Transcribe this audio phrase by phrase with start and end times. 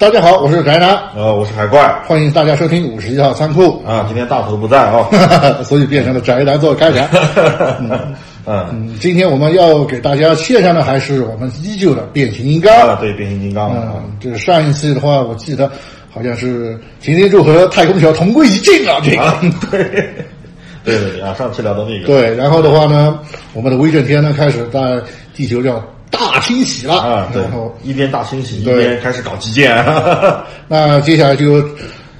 [0.00, 1.86] 大家好，我是宅男，呃，我是海怪。
[2.06, 5.06] 欢迎大家收听五十一号仓库，啊，今天大头不在啊，
[5.62, 7.06] 所以变成了宅男做开场。
[7.80, 8.14] 嗯。
[8.46, 12.74] 嗯，今天我们要给大家介绍的还是我们依旧的变形金刚。
[12.88, 15.70] 啊，对，变形金刚啊，嗯，这上一期的话，我记得
[16.10, 19.22] 好像是擎天柱和太空桥同归于尽啊，这个。
[19.22, 19.38] 啊，
[19.70, 19.84] 对，
[20.82, 23.18] 对对对啊，上次聊到那个，对，然后的话呢，
[23.52, 24.98] 我们的威震天呢开始在
[25.34, 29.74] 地球上大清洗了啊，对然后，一边大清洗，一边开始搞基建，
[30.68, 31.64] 那接下来就，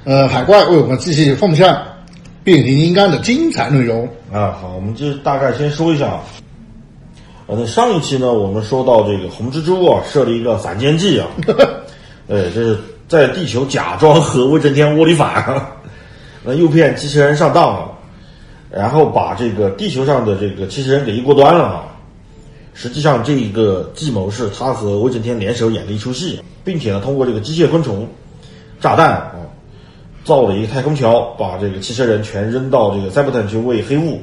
[0.05, 1.77] 呃，海怪为我们继续奉献
[2.43, 4.07] 变形金刚的精彩内容。
[4.31, 6.21] 啊，好，我们就大概先说一下啊。
[7.47, 11.27] 呃，那上一期呢，我们说到这个红蜘蛛啊，设了一个反间计啊，
[12.27, 15.45] 对，这是在地球假装和威震天窝里反，
[16.43, 17.91] 那诱骗机器人上当了，
[18.71, 21.83] 然后把这个地球上的这个机器人给一锅端了啊。
[22.73, 28.07] 实际上，这一个计谋是他和威震天联手演的一出戏，并且呢，通过这个机械昆虫
[28.79, 29.31] 炸弹啊，
[30.23, 34.21] 造了一个太空桥，把这个汽车人全扔到这个塞伯坦去喂黑雾。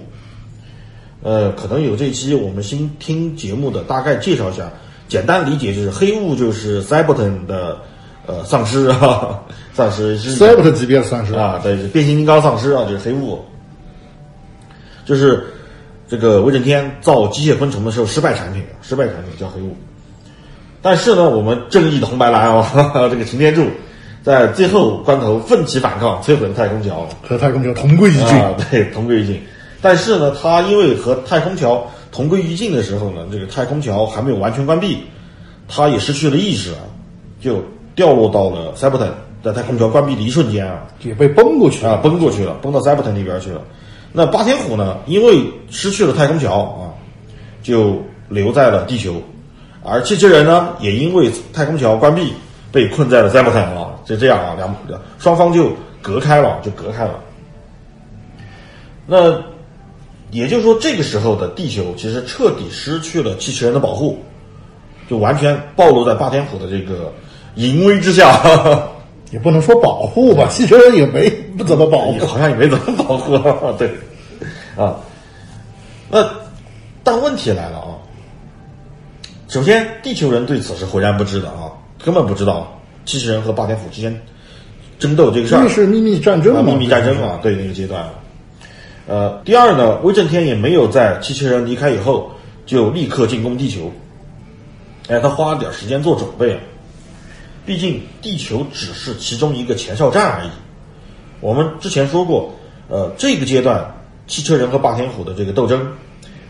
[1.23, 4.71] 呃，可能有这一期我们新听节目的，大概介绍一下，
[5.09, 7.77] 简单理解就是黑雾就是塞伯坦的
[8.27, 9.41] 呃丧尸啊，
[9.75, 13.45] 丧尸是塞伯坦级别的丧尸啊，对，变形金刚丧尸啊，就是黑雾，
[15.05, 15.45] 就是
[16.09, 19.77] 这个威震天造机械昆虫的时候失败产品，失败产品叫黑雾。
[20.81, 22.65] 但是呢，我们正义的红白蓝哦，
[23.11, 23.67] 这个擎天柱
[24.23, 27.07] 在最后关头奋起反抗，摧毁了太空桥。
[27.29, 28.25] 和太空桥同归于尽。
[28.39, 29.41] 啊，对，同归于尽。
[29.83, 34.99] 但是呢，他因为和太空桥同归于尽的时候呢，这个太空桥还没有完全关闭，
[35.69, 36.81] 他也失去了意识啊，
[37.41, 37.63] 就
[37.95, 39.09] 掉落到了塞伯坦，
[39.45, 43.61] 在太空桥关闭的一瞬间啊，也被崩过去啊，崩过去了，崩到塞伯坦那边去了。
[44.13, 46.91] 那霸天虎呢，因为失去了太空桥啊，
[47.63, 49.23] 就留在了地球，
[49.85, 52.33] 而汽车人呢，也因为太空桥关闭，
[52.73, 57.21] 被困在了塞伯特啊，就这样啊，两两双方就隔开了，就隔开了。
[59.07, 59.43] 那
[60.31, 64.19] 也就是说，这个时候的地球其实彻底失去了汽车人的保护，
[65.09, 67.13] 就完全暴露在霸天虎的这个
[67.57, 68.41] 淫威之下。
[69.31, 72.25] 也不能说保护吧，汽车人也没不怎么保护。
[72.25, 73.37] 好像也没怎么保护，
[73.77, 73.91] 对，
[74.77, 74.97] 啊，
[76.09, 76.25] 那
[77.03, 77.99] 但问题来了啊，
[79.49, 84.19] 首先地球人对此是浑然不知的啊，根本不知道机器人和霸天虎之间
[84.99, 88.09] 争斗这个事儿是秘密战争嘛，啊秘密战争啊，对那个阶段。
[89.07, 92.31] 呃，第二呢，威震天也没有在机器人离开以后
[92.67, 93.91] 就立刻进攻地球，
[95.09, 96.61] 哎，他花了点时间做准备啊。
[97.65, 100.49] 毕竟地球只是其中一个前哨站而已。
[101.41, 102.55] 我们之前说过，
[102.89, 103.95] 呃，这个阶段
[104.27, 105.87] 汽车人和霸天虎的这个斗争，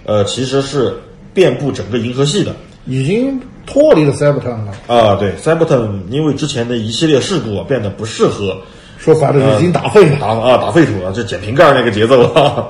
[0.04, 0.94] 呃，其实是
[1.34, 2.54] 遍布整个银河系的。
[2.86, 4.72] 已经脱离了塞伯坦了。
[4.86, 5.78] 啊，对，塞伯坦
[6.08, 8.56] 因为之前的一系列事故啊，变得不适合
[8.96, 10.40] 说白了，已经打废打了。
[10.40, 12.68] 啊打废土了，就捡瓶盖那个节奏了。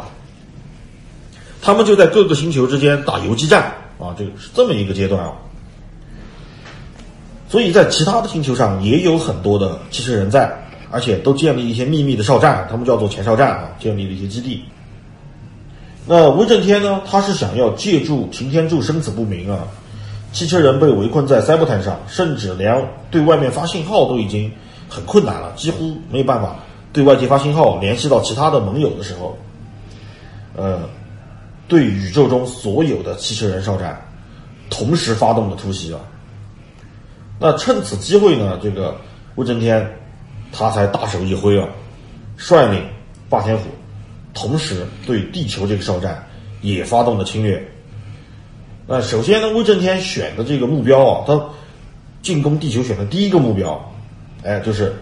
[1.62, 3.62] 他们就在各个星球之间打游击战
[4.00, 5.32] 啊，这个是这么一个阶段啊。
[7.48, 14.62] 所以在其他的星球上也有很多的汽车人在，而且都建立一些秘密的哨站，他们叫做前哨站啊，建立了一些基地。
[16.06, 19.66] 那威震天呢，他是想要借助擎天柱生死不明啊，
[20.32, 24.50] 汽车人被围困在塞伯坦上，甚至连对外面发信号都已经
[24.88, 26.56] 很困难了，几乎没有办法
[26.92, 29.36] 对外界发信号联系到其他的盟友的时候，
[30.56, 30.80] 呃，
[31.66, 34.00] 对宇宙中所有的汽车人哨站
[34.70, 36.00] 同时发动了突袭啊。
[37.38, 38.96] 那趁此机会呢，这个
[39.34, 39.86] 威震天
[40.52, 41.68] 他才大手一挥啊，
[42.36, 42.82] 率领
[43.28, 43.64] 霸天虎，
[44.34, 46.26] 同时对地球这个哨站
[46.62, 47.62] 也发动了侵略。
[48.86, 51.40] 那首先呢，威震天选的这个目标啊，他
[52.22, 53.92] 进攻地球选的第一个目标，
[54.42, 54.94] 哎，就是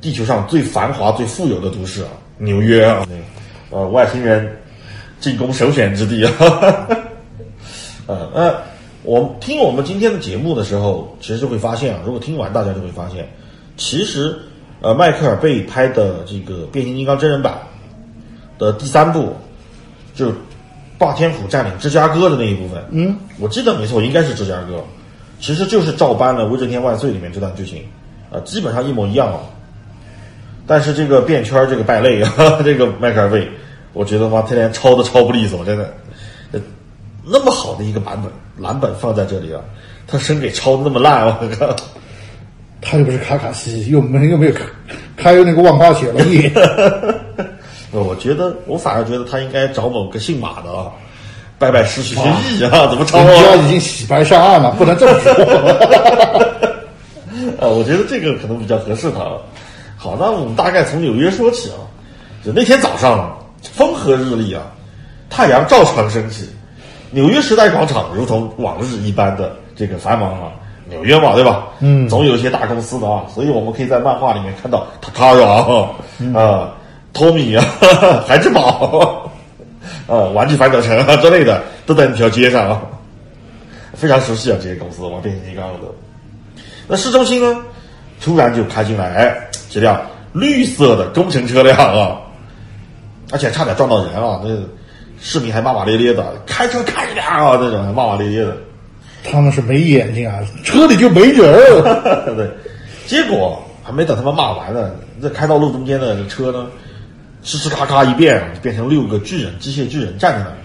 [0.00, 2.08] 地球上最繁华、最富有的都市啊，
[2.38, 3.06] 纽约啊，
[3.70, 4.50] 那呃，外星人
[5.20, 6.88] 进攻首选之地啊。
[8.06, 8.54] 呃，那
[9.02, 13.28] 我听我们今天的节目的时候，其实就会发现啊，如果听完大家就会发现，
[13.76, 14.38] 其实
[14.80, 17.58] 呃，迈克尔贝拍的这个变形金刚真人版
[18.58, 19.36] 的第三部，
[20.14, 20.34] 就是
[20.98, 24.84] 霸天虎占领芝加哥的那一部分，嗯，我记得没错，应该是芝加哥，
[25.40, 27.84] 其实就是照搬了《威震天万岁》里面这段剧情，
[28.32, 29.40] 啊、基本上一模一样啊。
[30.66, 32.32] 但是这个变圈这个败类啊，
[32.64, 33.48] 这个迈克尔贝，
[33.92, 35.94] 我觉得妈他连抄都抄不利索，真的。
[36.52, 36.60] 呃
[37.30, 39.60] 那么好的一个版本蓝本放在这里啊，
[40.06, 41.76] 他生给抄的那么烂，我靠！
[42.80, 44.62] 他又不是卡卡西，又没又没有开
[45.16, 50.92] 开那个万花雪龙眼，呃 我觉得我反而觉得他应该找某个姓马的啊，
[51.58, 53.56] 拜拜失去些意义啊，怎么抄人家啊？
[53.56, 55.32] 已经洗白上岸了，不能这么说。
[57.60, 59.18] 啊，我觉得这个可能比较合适他。
[59.96, 61.82] 好，那我们大概从纽约说起啊。
[62.44, 64.62] 就那天早上，风和日丽啊，
[65.28, 66.48] 太阳照常升起，
[67.10, 70.52] 纽约时代广场如同往日一般的这个繁忙啊。
[70.88, 71.66] 纽约嘛，对吧？
[71.80, 75.90] 嗯总有一些大公司的啊，所以我们可以在漫画里面看到 Takara 啊，
[76.34, 76.74] 啊
[77.12, 77.64] ，Tommy 啊，
[78.26, 79.30] 孩之宝，
[80.06, 82.82] 啊，玩具反斗城啊之类的，都在那条街上啊，
[83.94, 85.88] 非常熟悉啊，这些公司玩变形金刚的。
[86.86, 87.60] 那市中心呢，
[88.20, 89.36] 突然就开进来哎
[89.70, 90.00] 这辆
[90.32, 92.16] 绿色的工程车辆啊，
[93.30, 94.40] 而且差点撞到人啊！
[94.42, 94.50] 那
[95.20, 98.56] 市民还骂骂咧咧的，开车开一点啊，那种还骂骂咧咧的。
[99.30, 102.24] 他们是没眼睛啊，车里就没人儿。
[102.34, 102.48] 对，
[103.06, 104.90] 结果还没等他们骂完呢，
[105.20, 106.66] 这开到路中间的这车呢，
[107.44, 110.56] 吱吱咔咔一变，就变成六个巨人，机械巨人站在那儿，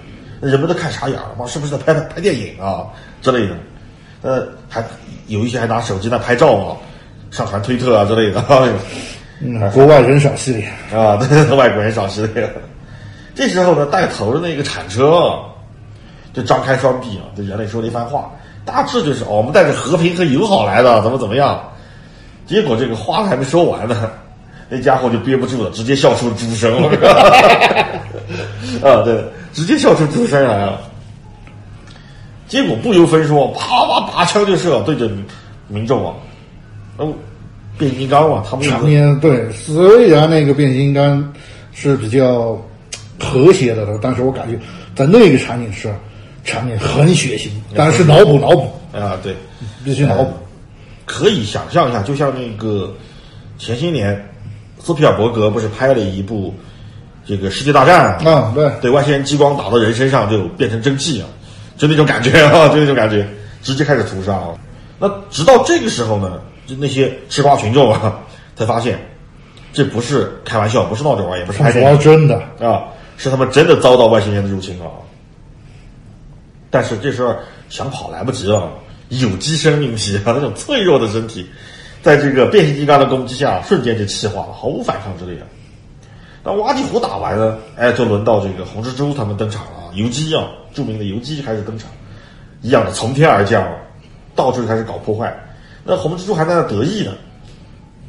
[0.42, 2.86] 那人们都看傻眼了，妈是不是在拍拍电影啊
[3.22, 3.56] 之类的？
[4.22, 4.84] 呃，还
[5.28, 6.78] 有一些还拿手机在拍照啊，
[7.30, 8.44] 上传推特啊之类的。
[9.42, 10.66] 嗯，国外人少系列，
[10.98, 12.50] 啊， 对，外国人少系列。
[13.36, 15.40] 这时候呢，带头的那个铲车啊
[16.34, 18.32] 就张开双臂啊，对人类说了一番话，
[18.66, 21.62] 大致就是哦，我们带着和平和友好来的，怎么怎么样。
[22.46, 24.10] 结果这个话还没说完呢，
[24.70, 26.90] 那家伙就憋不住了，直接笑出了猪声了。
[28.84, 29.24] 啊，对，
[29.54, 30.82] 直接笑出猪声来了。
[32.48, 35.10] 结果不由分说，啪啪拔枪就射，对着
[35.68, 36.14] 民众啊，
[37.00, 37.14] 嗯，
[37.78, 41.34] 变形金刚嘛，他们场面对，虽然那个变形金刚
[41.74, 42.62] 是比较
[43.20, 44.60] 和谐的，但是我感觉
[44.96, 45.94] 在那个场景是
[46.44, 49.36] 场面很血腥，但是脑补脑补，啊，对，
[49.84, 50.34] 必须脑补。
[51.06, 52.94] 可以想象一下，就像那个
[53.58, 54.30] 前些年
[54.80, 56.54] 斯皮尔伯格不是拍了一部
[57.26, 61.28] 这个《世界大战》啊对对外星人激光打到人身上就变成蒸汽啊，
[61.78, 63.28] 就那种感觉啊， 就那种感觉，
[63.62, 64.50] 直接开始屠杀啊。
[65.00, 68.20] 那直到这个时候呢，就那些吃瓜群众啊，
[68.56, 69.00] 才发现
[69.74, 72.84] 这不是开玩笑，不是闹着玩，也不是拍电影真的，啊，
[73.18, 74.88] 是他们真的遭到外星人的入侵啊。
[76.74, 77.36] 但是这时候
[77.70, 78.68] 想跑来不及了，
[79.10, 81.48] 有机生命体啊，那种脆弱的身体，
[82.02, 85.46] 在这个变形金刚的攻击下，瞬间就气化了，毫无反抗之力啊。
[86.44, 91.92] 那挖地虎打完呢，哎，就轮到这个红蜘蛛他们登场了啊，游击啊，著名的游击开始登场，
[92.64, 93.72] 一样的从天而降，
[94.34, 95.32] 到处开始搞破坏。
[95.84, 97.12] 那红蜘蛛还在那得意呢，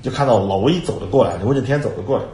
[0.01, 2.25] 就看到老威走了过来，威震天走了过来，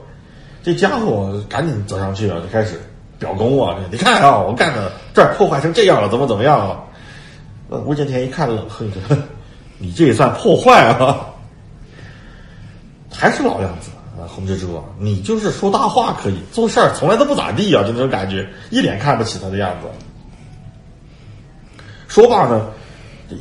[0.63, 2.81] 这家伙赶紧走上去啊，就开始
[3.21, 3.77] 表功啊！
[3.93, 6.83] 你看啊，我干的这儿破坏成这样了，怎么怎么样了？
[7.69, 9.23] 呃，吴建天一看冷哼着，哼
[9.79, 11.21] 你这也算破坏啊？
[13.15, 19.89] 还是老样子啊，红蜘蛛啊，你就是说大话可以，做事儿从来都不咋地啊，就那种感觉，一脸看不起他的样子。
[22.09, 22.67] 说罢呢，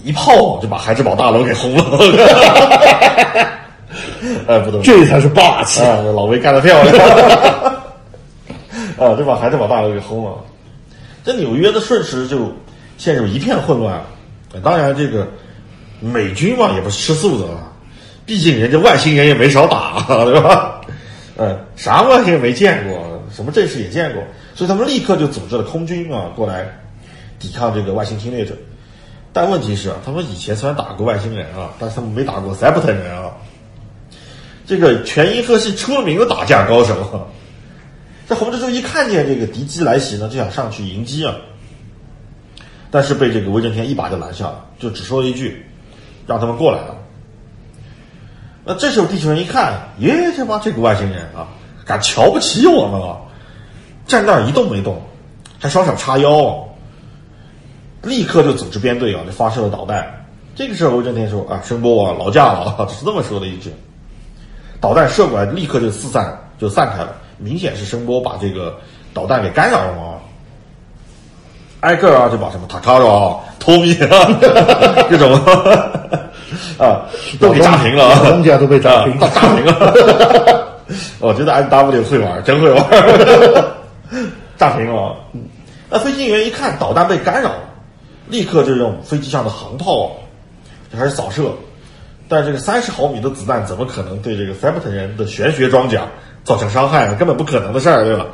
[0.04, 1.84] 一炮就把孩之宝大楼给轰了。
[4.48, 4.82] 哎，不懂。
[4.84, 5.82] 这才是霸气。
[5.82, 7.80] 啊，老魏干得漂亮！
[9.00, 10.38] 啊，就把孩之宝大楼给轰了。
[11.24, 12.51] 这纽约的瞬时就
[12.98, 14.01] 陷入一片混乱。
[14.53, 15.27] 呃当然，这个
[16.00, 17.72] 美军嘛也不是吃素的啊，
[18.25, 20.82] 毕竟人家外星人也没少打，对吧？
[21.38, 24.24] 呃，啥外星人没见过，什么阵势也见过，
[24.56, 26.79] 所以他们立刻就组织了空军啊过来
[27.38, 28.56] 抵抗这个外星侵略者。
[29.32, 33.32] 但问题是啊，他们以前虽然打过外星人啊，但是他们没打过塞普特人啊。
[34.65, 37.29] 这个全银河是出了名的打架高手。
[38.29, 41.33] 这红蜘蛛一看见这个敌机来袭呢，就想上去迎击啊，
[42.91, 45.65] 但是被这个威震天一把就拦下了，就只说了一句
[46.27, 46.93] ：“让他们过来啊。”
[48.63, 51.48] 那这时候地球人一看，耶，这妈这个外星人啊，
[51.88, 53.17] 敢瞧不起我们啊，
[54.05, 55.01] 站那儿一动没动，
[55.57, 56.69] 还双手叉腰、
[58.03, 60.27] 立刻就组织编队啊，就发射了导弹。
[60.53, 63.74] 这个时候威震天说：“啊，声波啊，劳驾了啊， 只是这么说的一句。”
[64.79, 67.15] 导弹射过来，立刻就四散，就散开了。
[67.39, 68.77] 明显是声波把这个
[69.13, 70.15] 导弹给干扰了嘛。
[71.81, 74.10] 挨个啊就把什么塔卡罗啊、 托米啊
[75.10, 75.34] 这种
[76.77, 77.08] 啊
[77.39, 80.84] 都给炸平了啊，老东家都被炸平了 炸平了。
[81.19, 82.86] 我觉得 S W 会玩，真会玩，
[84.58, 85.15] 炸平了。
[85.89, 87.51] 那飞行员一看导弹被干扰，
[88.27, 90.12] 立刻就用飞机上的航炮
[90.91, 91.51] 就开始扫射。
[92.27, 96.03] 但这个三十毫米的子弹怎么可能对这个 Phantom 人的玄学装甲
[96.43, 97.15] 造成伤害呢？
[97.15, 98.25] 根本不可能的事儿，对吧？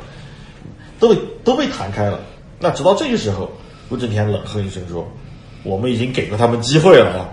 [0.98, 2.18] 都被都被弹开了。
[2.58, 3.50] 那直到这个时候，
[3.90, 5.06] 威震天冷哼一声说
[5.62, 7.28] ：“我们已经给了他们机会了啊，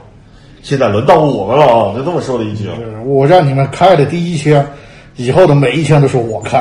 [0.61, 2.75] 现在轮到我们了啊！”就这么说了一句啊。
[3.05, 4.65] 我让你们开的第一枪，
[5.15, 6.59] 以后的每一枪都是我开。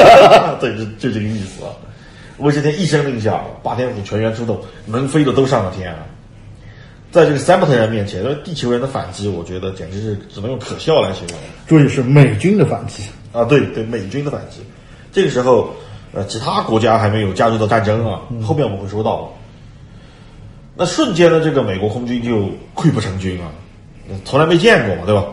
[0.60, 1.70] 对，就就这个意思啊。
[2.38, 6.00] 威震天一声令下，霸天虎全员出动，能飞的都上了天啊！
[7.10, 11.38] 在这个三 t 特人面前，地球人的反击，我觉得简直是只能用可笑来形容。
[11.66, 13.04] 注意是美军的反击
[13.34, 14.60] 啊，对对，美军的反击。
[15.12, 15.74] 这个时候，
[16.12, 19.30] 呃，其他国家还没有加入到战争啊，后面我们会说到。
[20.76, 23.50] 那瞬间呢，这个美国空军就溃不成军啊，
[24.24, 25.24] 从来没见过嘛，对吧？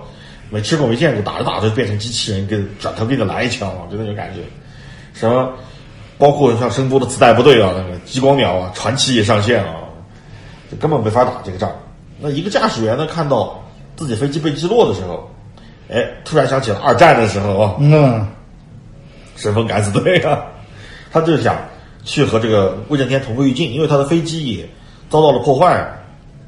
[0.49, 4.41] 没吃过没见过，打着打着变成机器人，跟转头给你来一枪啊，就那种感觉。
[5.13, 5.53] 什么？
[6.17, 9.75] 包括像声波的子弹部队啊，那个激光鸟啊，传奇也上线啊。
[10.79, 11.71] 根本没法打这个仗。
[12.19, 13.61] 那一个驾驶员呢，看到
[13.95, 15.29] 自己飞机被击落的时候，
[15.91, 18.25] 哎，突然想起了二战的时候啊，嗯，
[19.35, 20.41] 神风敢死队啊，
[21.11, 21.57] 他就是想
[22.05, 24.65] 去和这个威震天同归于尽，因为他的飞机也
[25.09, 25.85] 遭到了破坏，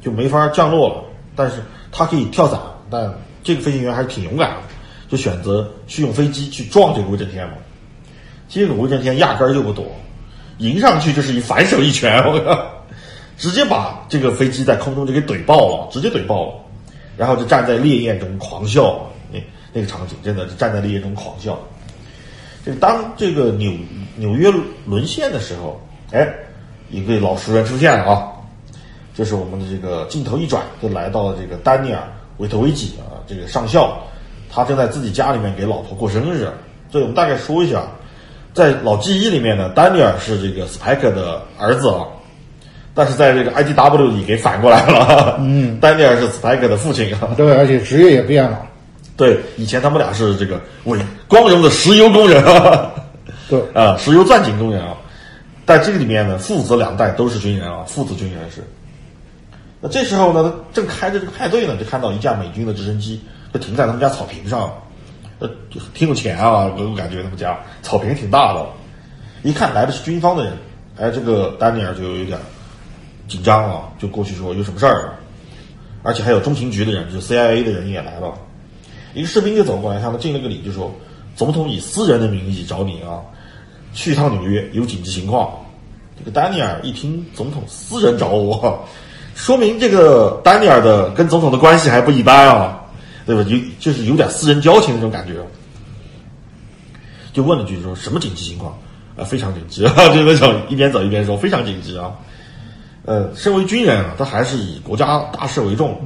[0.01, 1.03] 就没法降落了。
[1.35, 1.57] 但是
[1.91, 2.57] 他可以跳伞，
[2.89, 4.57] 但这个飞行员还是挺勇敢的，
[5.09, 7.55] 就选择去用飞机去撞这个威震天嘛。
[8.47, 9.85] 结果威震天压根儿就不躲，
[10.59, 12.65] 迎上去就是一反手一拳，我靠！
[13.37, 16.53] 直接把这个飞机在空中就给怼爆了，直接怼爆了，
[17.17, 19.05] 然后就站在烈焰中狂笑。
[19.73, 21.59] 那那个场景真的是站在烈焰中狂笑。
[22.65, 23.71] 这当这个纽
[24.15, 24.49] 纽约
[24.85, 26.27] 沦陷的时候，哎，
[26.89, 28.31] 一个老熟人出现了啊，
[29.13, 32.01] 就是我们的这个镜头一转，就来到了这个丹尼尔
[32.37, 33.97] 维特维吉啊，这个上校，
[34.49, 36.47] 他正在自己家里面给老婆过生日。
[36.91, 37.83] 所以我们大概说一下，
[38.53, 42.05] 在老记忆里面呢，丹尼尔是这个斯派克的儿子啊。
[42.95, 48.63] 但是在这个 IDW 里给反过来了，嗯， 丹尼尔是斯派克的父亲啊，对，而且职业也变了，
[49.23, 52.91] 对，以前他们俩是这个伟光荣的石油工人啊，
[53.47, 54.97] 对，啊，石油钻井工人啊，
[55.65, 58.63] 在这个里面呢，父子两代都是军人啊，父子军人是。
[59.79, 63.21] 那这时候呢，正开着这个派对呢，就看到一架美军的直升机
[63.53, 64.73] 就停在他们家草坪上，
[65.39, 65.49] 呃，
[65.93, 68.65] 挺有钱啊，我感觉他们家草坪挺大的，
[69.43, 70.53] 一看来的是军方的人，
[70.97, 72.37] 哎，这个丹尼尔就有点。
[73.25, 75.13] 紧张啊，就过去说有什么事儿，
[76.03, 78.33] 而且还有中情局的人，就是 CIA 的人也来了。
[79.13, 80.93] 一个士兵就走过来，向他敬了个礼，就说
[81.35, 83.21] ：“总统以私人的名义找你啊，
[83.93, 85.51] 去一趟纽约，有紧急情况。”
[86.17, 88.85] 这个丹尼尔一听总统私人找我，
[89.35, 92.81] 说明这个丹尼尔的跟总统的关系还不一般啊，
[93.25, 93.43] 对吧？
[93.49, 95.33] 有就是有点私人交情那种感觉，
[97.33, 98.77] 就问了句说：“什么紧急情况？”
[99.15, 102.11] 啊，非常紧急啊， 就那种一边走一边说：“非常紧急啊。”
[103.05, 105.99] 呃，身为军人啊，他还是以国家大事为重，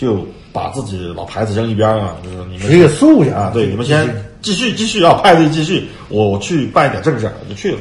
[0.00, 4.08] 就把自己老牌子扔一边啊，就是你们职业素养啊，对，你们先
[4.40, 7.78] 继续继续啊，派对继续，我去办一点正事，我就去了，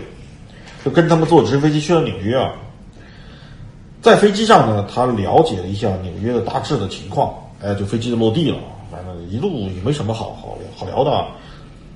[0.84, 2.52] 就跟他们坐直升飞机去了纽约啊。
[4.02, 7.34] 在飞机上呢，他了解了一下纽约的大致的情况，
[7.64, 8.58] 哎，就飞机就落地了，
[8.92, 11.26] 反正一路也没什么好好好聊的，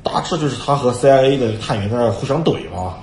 [0.03, 2.94] 大致就是他和 CIA 的探员在那互相怼嘛，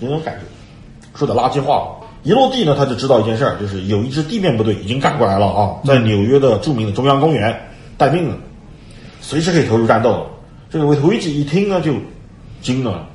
[0.00, 1.94] 那种感觉，说点垃圾话。
[2.24, 7.54] 一落地呢，他就知道一件事儿，就是有一支地面部队已经赶过来了啊，在纽约的著名的中央公园
[7.98, 8.34] 待命了，
[9.20, 10.26] 随时可以投入战斗。
[10.70, 11.92] 这个维图维奇一听呢，就
[12.62, 13.06] 惊了，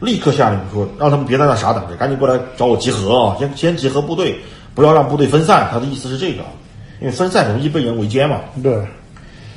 [0.00, 3.36] 立刻下令说，让他们别在那傻等着，赶紧过来找我集合啊！
[3.38, 4.38] 先先集合部队，
[4.74, 5.66] 不要让部队分散。
[5.72, 6.42] 他的意思是这个，
[7.00, 8.38] 因为分散容易被人围歼嘛。
[8.62, 8.86] 对，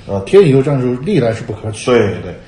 [0.08, 1.92] 呃，天游战术历来是不可取。
[1.92, 2.40] 对对，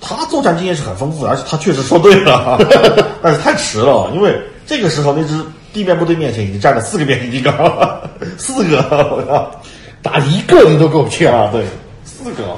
[0.00, 2.58] 他作战经验是很丰富的，而且他确实说对了，
[3.22, 4.36] 但是太迟了，因为
[4.66, 5.40] 这个时候那支。
[5.74, 7.52] 地面部队面前已经站了四个变形金刚，
[8.38, 8.78] 四个，
[9.10, 9.50] 我操，
[10.00, 11.50] 打一个你都够呛啊！
[11.52, 11.64] 对，
[12.04, 12.56] 四个。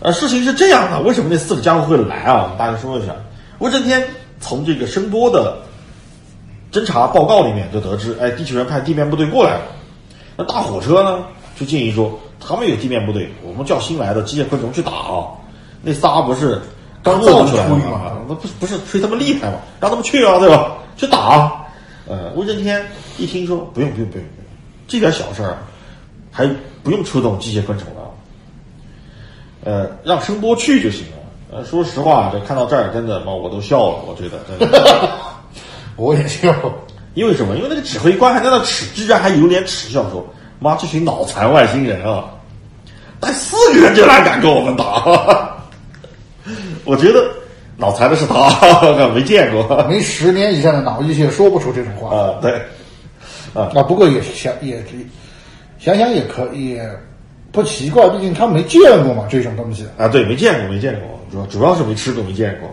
[0.00, 2.52] 呃，事情是这样的，为什么那四个家伙会来啊？
[2.58, 3.14] 大家说一下。
[3.58, 4.06] 威震天
[4.38, 5.56] 从这个声波的
[6.70, 9.62] 侦查报告里面就得知，哎，地球人派地面部队过来了。
[10.36, 11.24] 那大火车呢，
[11.58, 15.24] 就建议说，他们有地面部队，我们叫新来的机械昆虫去打啊。
[15.82, 16.60] 那仨不是
[17.02, 18.12] 刚造出来的吗？
[18.28, 19.56] 那不不是吹他们厉害吗？
[19.80, 20.72] 让他们去啊，对吧？
[21.00, 21.64] 去打，
[22.06, 22.84] 呃，威震天
[23.16, 24.46] 一听说不用不用不用不用，
[24.86, 25.56] 这点小事儿，
[26.30, 26.46] 还
[26.82, 28.10] 不用出动机械昆虫了，
[29.64, 31.16] 呃，让声波去就行了。
[31.52, 35.10] 呃，说实话，这看到这儿真的妈我都笑了，我觉得真的，
[35.96, 36.54] 我也笑，
[37.14, 37.56] 因为什么？
[37.56, 40.22] 因为那个指挥官还在那耻，居然还有脸耻笑说
[40.60, 42.26] ：“妈，这群脑残外星人啊，
[43.18, 45.56] 带四个人就来敢跟我们打。
[46.84, 47.39] ”我觉得。
[47.80, 48.50] 脑残的是他，
[49.14, 52.38] 没见过，没十年以上的脑溢血说不出这种话啊。
[52.42, 52.52] 对，
[53.54, 54.84] 啊，啊，不过也想也
[55.78, 56.78] 想想也可以，
[57.50, 59.86] 不奇怪，毕竟他没见过嘛这种东西。
[59.96, 62.70] 啊，对，没见过，没见过，主要主要是没吃过，没见过。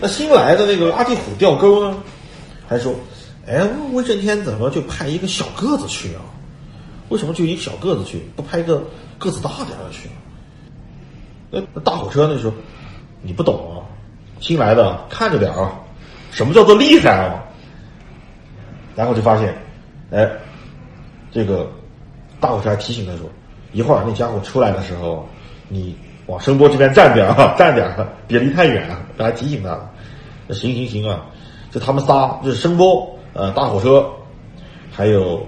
[0.00, 1.96] 那新来的那个阿蒂虎钓钩呢，
[2.66, 2.94] 还说，
[3.46, 6.24] 哎，威震天怎么就派一个小个子去啊？
[7.10, 8.82] 为什么就一个小个子去，不派一个
[9.18, 10.08] 个子大点的去？
[11.50, 12.50] 那那大火车呢说，
[13.22, 13.80] 你不懂啊，
[14.40, 15.72] 新来的看着点啊，
[16.30, 17.42] 什么叫做厉害啊？
[18.94, 19.54] 然后就发现，
[20.10, 20.28] 哎，
[21.30, 21.70] 这个
[22.40, 23.26] 大火车还提醒他说，
[23.72, 25.26] 一会儿那家伙出来的时候，
[25.68, 29.78] 你往声波这边站点啊， 站点啊，别离太远啊，还提醒他。
[30.50, 31.24] 行行行啊，
[31.70, 34.04] 就他们仨，就是声波，呃，大火车，
[34.90, 35.46] 还有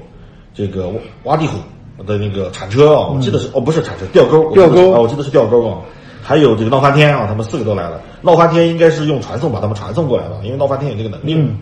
[0.55, 1.59] 这个挖挖地虎
[2.05, 5.83] 的那个铲车啊，我记得是、哦，不是铲车，吊钩，吊钩啊，我记得是吊钩啊。
[6.25, 8.01] 还有这个闹翻天啊，他们四个都来了。
[8.23, 11.35] 闹翻天应该是用传送把他们传送过来的，因为闹翻天有这个能力。
[11.35, 11.59] 嗯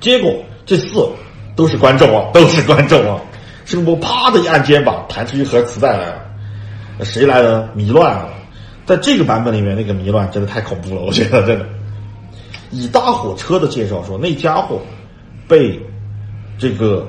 [0.00, 0.32] 结果
[0.66, 1.08] 这四
[1.56, 3.20] 都是观众啊， 都是观众啊。
[3.64, 6.22] 声波啪的一按肩膀，弹出一盒磁带来了。
[7.02, 7.68] 谁来的？
[7.74, 8.28] 迷乱啊！
[8.84, 11.64] 在这个版本里面，那个迷乱真的太恐怖了，我觉得真的。
[12.70, 14.78] 以大火车的介绍说，那家伙
[15.48, 15.80] 被
[16.58, 17.06] 这个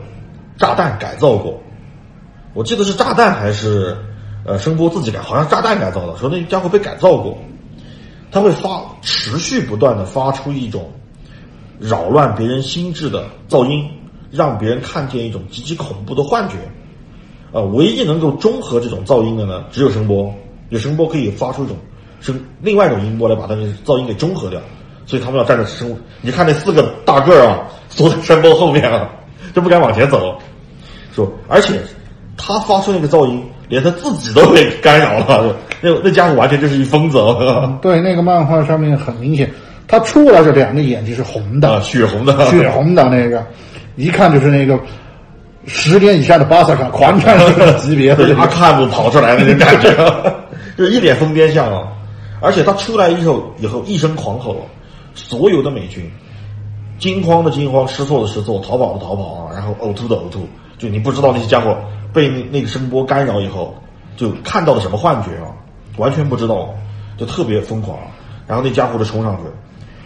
[0.57, 1.61] 炸弹改造过，
[2.53, 3.97] 我记得是炸弹还是
[4.45, 6.15] 呃声波自己改，好像炸弹改造的。
[6.17, 7.37] 说那家伙被改造过，
[8.31, 10.91] 他会发持续不断的发出一种
[11.79, 13.89] 扰乱别人心智的噪音，
[14.31, 16.55] 让别人看见一种极其恐怖的幻觉。
[17.51, 20.33] 呃，唯一能够中和这种噪音的呢，只有声波。
[20.69, 21.77] 有声波可以发出一种
[22.19, 24.59] 声另外一种音波来把它的噪音给中和掉，
[25.05, 25.95] 所以他们要站在声。
[26.21, 29.09] 你看那四个大个儿啊，缩在声波后面啊，
[29.53, 30.37] 就不敢往前走。
[31.13, 31.79] 说，而且
[32.35, 35.55] 他发出那个噪音，连他自己都被干扰了。
[35.81, 39.51] 那那家伙完全就是一疯子啊，对，那个漫画上面很明显，
[39.87, 43.45] 他出来是两个眼睛是红的，血红的，血红的那个，
[43.95, 44.79] 一看就是那个
[45.67, 49.91] 十点以下的巴萨卡狂战士的级别的对，阿看不跑出来那个感觉，
[50.77, 51.87] 就是一脸疯癫相啊！
[52.41, 54.65] 而且他出来以后，以后一声狂吼，
[55.13, 56.09] 所有的美军
[56.99, 60.47] 惊慌的惊慌，失措的失措，逃跑的逃跑啊，然后呕吐的呕吐。
[60.77, 61.75] 就你不知道那些家伙
[62.15, 63.75] 被那那个声波干扰以后，
[64.15, 65.51] 就看到了什么幻觉啊，
[65.97, 66.73] 完全不知道，
[67.17, 67.99] 就特别疯狂。
[68.47, 69.43] 然后那家伙就冲上去，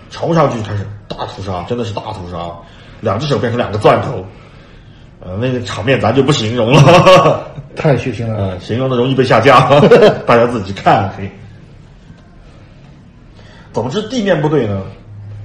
[0.10, 2.50] 冲上去开始大屠杀，真的是大屠杀，
[3.00, 4.26] 两只手变成两个钻头。
[5.22, 7.52] 呃，那个场面咱就不形容了。
[7.76, 8.36] 太血腥了。
[8.38, 9.70] 呃，形容的容易被下架，
[10.26, 11.30] 大家自己看可以。
[13.74, 14.82] 总之，地面部队呢，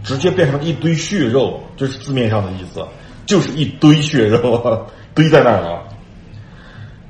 [0.03, 2.87] 直接变成了一堆血肉，这是字面上的意思，
[3.27, 5.83] 就是一堆血肉 堆在那儿了。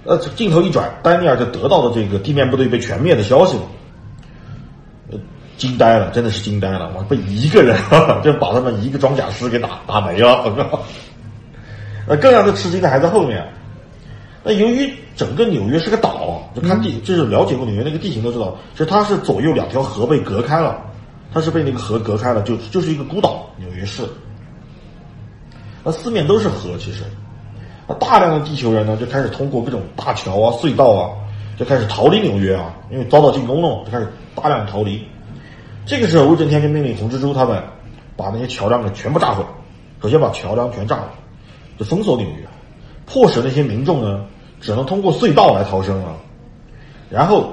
[0.05, 3.62] 呃，镜头一转，丹尼尔就得到了这个地面部队被全灭的消息了，
[5.11, 5.19] 呃，
[5.57, 7.75] 惊呆了，真的是惊呆了，我，被一个人
[8.23, 10.83] 就把他们一个装甲师给打打没了，我靠！
[12.07, 13.43] 呃，更让他吃惊的还在后面。
[14.43, 20.83] 那由于整个纽约是个岛，就看地，就是了解过纽约那个地形都知道，其实它是左右两条河被隔开了，
[21.33, 24.03] 它是被那个河隔开了，就就是一个孤岛，纽约市。
[25.83, 27.05] 那四面都是河，其实，
[27.87, 31.11] 那大量的地球人呢就开始通过各种大桥啊、隧道啊，
[31.59, 35.03] 就开始逃离纽约啊，因为遭到进攻了，就开始大量逃离。
[35.87, 37.62] 这个时候，威震天就命令红蜘蛛他们
[38.16, 39.44] 把那些桥梁给全部炸毁，
[40.01, 41.11] 首先把桥梁全炸了，
[41.79, 42.49] 就封锁纽约，
[43.05, 44.25] 迫使那些民众呢
[44.61, 46.16] 只能通过隧道来逃生了。
[47.11, 47.53] 然后，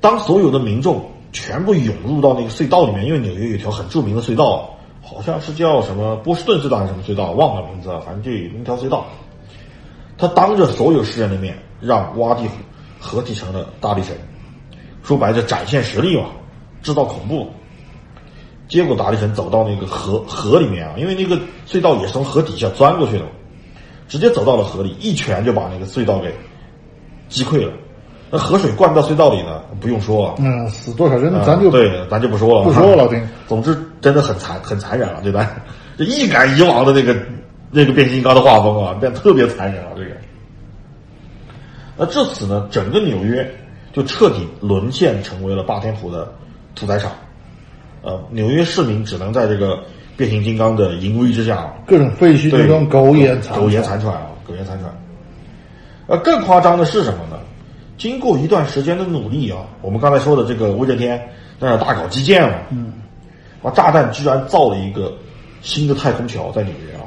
[0.00, 1.00] 当所有的民众
[1.32, 4.68] 全部涌入到那个隧道里面，因为纽约有条很著名的隧道，
[5.14, 9.06] 好像是叫什么波士顿隧道还是什么隧道，忘了名字了，反正就有一条隧道。
[10.18, 12.54] 他当着所有世人的面，让挖地虎
[13.00, 14.16] 合体成了大力神，
[15.02, 16.26] 说白了就展现实力嘛，
[16.82, 17.48] 制造恐怖。
[18.68, 23.24] 结果大力神走到那个河河里面啊，因为那个隧道也是从河底下钻过去的，
[24.08, 26.32] 直接走到了河里，一拳就把那个隧道给
[27.28, 27.72] 击溃了。
[28.30, 35.50] 那河水灌到隧道里呢，不用说啊，嗯，死多少人啊咱就对，咱就不说了，不说了对总之，真的很残，很残忍了，对吧？
[35.96, 37.16] 这一改以往的那个
[37.70, 39.90] 那个变形金刚的画风啊，变得特别残忍了。
[39.96, 40.10] 这个，
[41.96, 43.48] 那至此呢，整个纽约
[43.92, 46.30] 就彻底沦陷成为了霸天虎的
[46.74, 47.12] 屠宰场。
[48.02, 49.78] 呃，纽约市民只能在这个
[50.16, 54.92] 变形金刚的淫威之下，各种废墟对之中苟延残苟延残喘啊，苟延残喘。
[56.08, 57.38] 呃，更夸张的是什么呢？
[57.98, 61.16] 经过一段时间的努力啊，我们刚才说的这个威震天
[61.60, 62.92] 在那大搞基建了，嗯，
[63.62, 65.12] 啊，炸弹居然造了一个
[65.60, 67.04] 新的太空桥在纽约啊，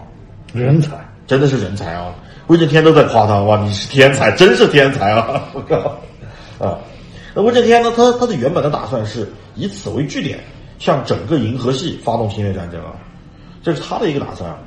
[0.54, 0.96] 人才。
[1.28, 2.14] 真的是人才啊！
[2.46, 5.42] 威震天都在夸他，哇，你是天才，真是天才啊！
[5.54, 5.76] 我靠，
[6.64, 6.78] 啊，
[7.34, 7.92] 那威震天呢？
[7.96, 10.40] 他他的原本的打算是以此为据点，
[10.78, 12.94] 向整个银河系发动侵略战争啊，
[13.64, 14.60] 这是他的一个打算啊。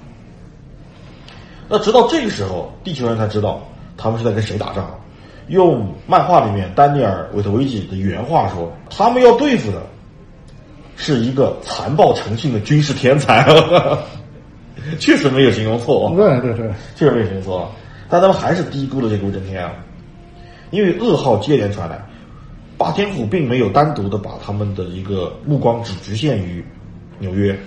[1.68, 3.62] 那直到这个时候，地球人才知道
[3.96, 4.90] 他们是在跟谁打仗。
[5.46, 9.80] 用漫画里面丹尼尔·韦特维奇的原话说，他们要对付的
[10.98, 13.46] 是一个残暴成性的军事天才。
[14.98, 17.70] 确实没有形容错，对对对，确实没有形容错，
[18.08, 19.72] 但他们还是低估了这个威震天啊，
[20.70, 22.00] 因为噩耗接连传来，
[22.78, 26.64] 霸天虎并没有单独的把他们的一个目光只局限于
[27.18, 27.58] 纽约，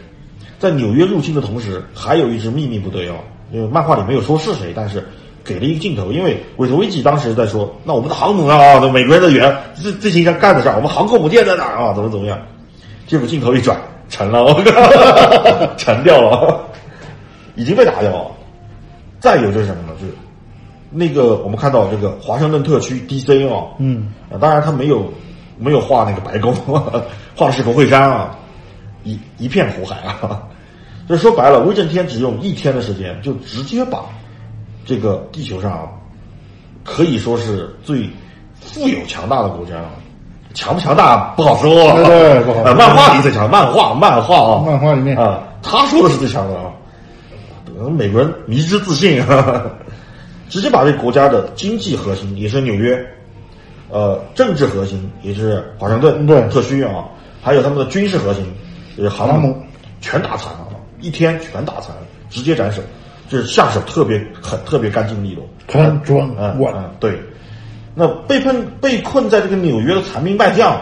[0.58, 3.16] 在纽约入侵的同时，还有一支秘密部队哦，
[3.52, 5.06] 因为漫画里没有说是谁，但是
[5.44, 11.94] 给了一个镜头，因为韦特维奇当时在说，那我们的航母啊，那美国人的员这这些干的事儿，我们航空母舰在哪儿啊？
[11.94, 12.40] 怎么怎么样？
[13.12, 16.66] 结果镜头一转，沉了，我靠， 沉掉了。
[17.56, 18.32] 已经被打掉了。
[19.20, 19.90] 再有就是什么呢？
[20.00, 20.14] 就是
[20.90, 23.50] 那个我们看到这个华盛顿特区 D.C.
[23.50, 25.12] 啊，嗯，啊，当然他没有
[25.58, 26.56] 没有画那个白宫，
[27.36, 28.34] 画的是国会山啊，
[29.04, 30.44] 一一片火海啊。
[31.10, 34.06] 就说白了，威震天只用一天的时间，就直接把
[34.86, 36.02] 这个地球上
[36.86, 38.10] 可以说是最
[38.62, 39.84] 富有强大的国家，
[40.54, 45.18] 强不强大不好说，对对不好漫画里最强，漫画漫画啊，漫画里面。
[45.18, 46.72] 啊，他说的是最强的啊。
[47.98, 49.64] 美国人迷之自信，哈哈，
[50.50, 53.04] 直接把这个国家的经济核心也是纽约，
[53.90, 56.42] 呃，政治核心也是华盛顿对。
[56.50, 57.06] 特区啊，
[57.42, 58.46] 还有他们的军事核心
[58.96, 59.56] 就是航母
[60.00, 60.68] 全打残了，
[61.00, 61.96] 一天全打残，
[62.30, 62.84] 直接斩首，
[63.28, 67.20] 就是下手特别狠，特别干净利落，很准嗯稳，嗯，对。
[68.02, 70.82] 那被困被困在这个纽约的残兵败将，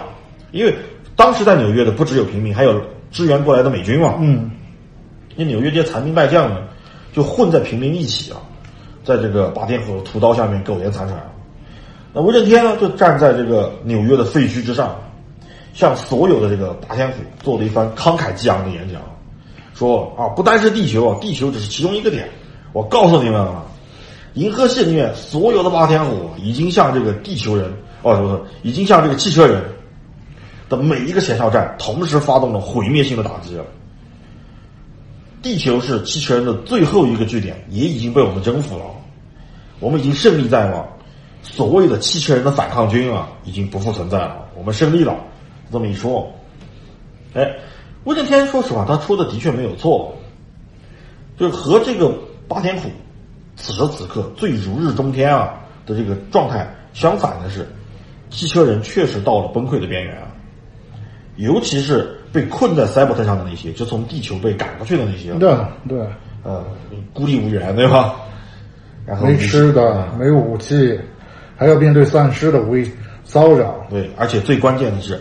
[0.54, 0.74] 因为
[1.18, 4.50] 当时在纽约的不只有平民，还有支援过来的美军嘛，嗯，
[5.36, 6.62] 那纽约这些残兵败将呢，
[7.12, 8.40] 就混在平民一起啊，
[9.04, 11.22] 在这个霸天虎的屠刀下面苟延残喘。
[12.14, 14.96] 那威震天呢，就站在这个纽约的废墟之上，
[15.74, 19.02] 向所有的这个霸天虎做了一番慷慨激昂的演讲，
[19.74, 22.30] 说啊，不单是地球啊，地球只是其中一个点，
[22.72, 23.66] 我告诉你们啊，
[24.40, 27.70] 银河系里面所有的霸天虎已经向这个地球人
[28.04, 29.62] 哦，不是，已经向这个汽车人
[30.70, 33.66] 的每一个前哨站同时发动了毁灭性的打击了。
[35.42, 38.86] 地球是汽车人的最后一个据点，也已经被我们征服了。
[39.82, 40.88] 我们已经胜利在望，
[41.44, 44.46] 所谓的汽车人的反抗军啊，已经不复存在了。
[44.56, 45.18] 我们胜利了，
[45.70, 46.32] 这么一说，
[47.34, 47.46] 哎，
[48.06, 50.16] 威震天说实话，他说的的确没有错，
[51.38, 52.14] 就是和这个
[52.48, 52.90] 霸天虎
[53.62, 55.54] 此时此刻最如日中天啊
[55.86, 57.68] 的这个状态相反的是，
[58.30, 60.28] 汽车人确实到了崩溃的边缘啊。
[61.36, 65.54] 尤其是被困在赛博特上的那些，就从地球被赶过去的那些，对
[65.88, 66.00] 对，
[66.44, 66.66] 呃，
[67.14, 68.16] 孤立无援，对吧？
[69.06, 71.00] 然后没吃的，没武器，
[71.56, 72.86] 还要面对丧尸的威
[73.24, 75.20] 骚扰，对，而且最关键的是，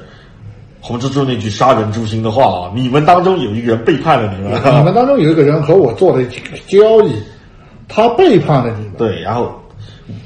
[0.80, 6.24] 红蜘蛛那句杀人诛心的话啊，你们当中有一个人背叛了你们，你们当中有一个人和我做了
[6.66, 7.14] 交易，
[7.88, 9.60] 他背叛了你们，对，然后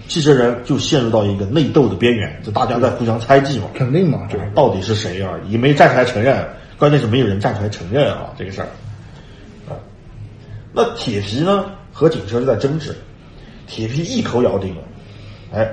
[0.09, 5.33] 汽车人就陷入到一个内斗的边缘，就大家在互相猜忌嘛，肯定嘛，这个到底是谁啊？
[5.49, 6.45] 也没站出来承认，
[6.79, 8.69] 关键是没有人站出来承认啊这个事儿。
[9.69, 9.79] 啊，
[10.73, 12.95] 那铁皮呢和警车就在争执，
[13.67, 14.83] 铁皮一口咬定了，
[15.55, 15.73] 哎，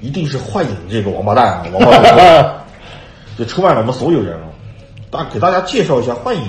[0.00, 2.54] 一定是幻影这个王八蛋啊，王八蛋，
[3.38, 4.46] 就出卖了我们所有人了。
[5.10, 6.42] 大给大家介绍一下幻影，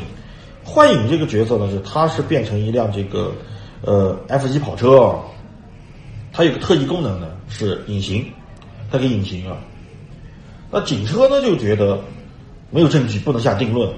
[0.63, 3.31] 幻影这个角色呢，是他是变成一辆这个
[3.81, 5.15] 呃 F 一跑车啊，
[6.31, 8.25] 它有个特异功能呢是隐形，
[8.91, 9.57] 它可以隐形啊。
[10.71, 11.99] 那警车呢就觉得
[12.69, 13.91] 没有证据，不能下定论，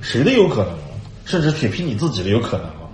[0.00, 0.72] 谁的有可能？
[1.24, 2.88] 甚至铁皮你自己的有可能啊？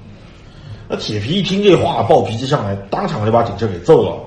[0.89, 4.21] 那铁皮一听这话，暴脾气上来，当场就把警车给揍了。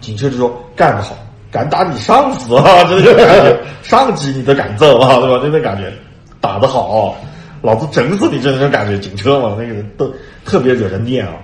[0.00, 1.16] 警车就说：“干得好，
[1.50, 5.40] 敢打你上司啊！” 这个感觉，上级你都敢揍啊，对吧？
[5.42, 5.90] 这种感觉，
[6.38, 7.16] 打得好，
[7.62, 8.40] 老子整死你！
[8.40, 10.12] 这种感觉，警车嘛，那个人都
[10.44, 11.34] 特别惹人念啊。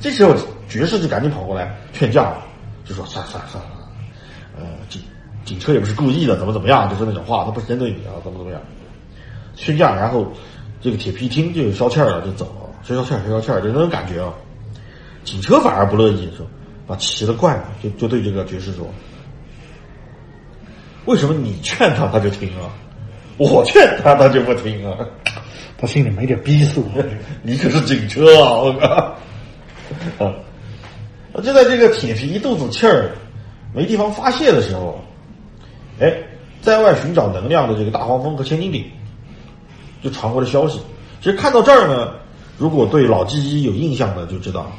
[0.00, 0.34] 这时候
[0.68, 2.34] 爵士就赶紧跑过来劝架，
[2.84, 3.70] 就说：“算了算了算了，
[4.58, 5.02] 呃，警
[5.44, 8.60] 警车也不是故意的，怎么怎么样，就是那种话，他不是针对你啊，怎么怎么样。”
[9.56, 10.30] 劝架，然后
[10.80, 14.32] 这个铁皮一听就消气儿了，就走了，消消气儿，消消气儿，就那种感觉啊。
[15.24, 16.46] 警车反而不乐意，说
[16.86, 18.86] 啊奇了怪了，就就对这个爵士说
[21.06, 22.70] ：“为什么你劝他他就听啊，
[23.38, 24.98] 我劝他他就不听啊？
[25.78, 26.84] 他心里没点逼数，
[27.42, 28.52] 你可是警车啊！
[28.60, 28.86] 我靠！
[30.26, 30.32] 啊，
[31.42, 33.12] 就在这个铁皮一肚子气儿
[33.74, 34.98] 没地方发泄的时候，
[36.00, 36.12] 哎，
[36.62, 38.84] 在外寻找能量的这个大黄蜂和千斤顶
[40.02, 40.80] 就传回了消息。
[41.20, 42.12] 其实看到这儿呢，
[42.56, 44.72] 如果对老鸡鸡有印象的就知道，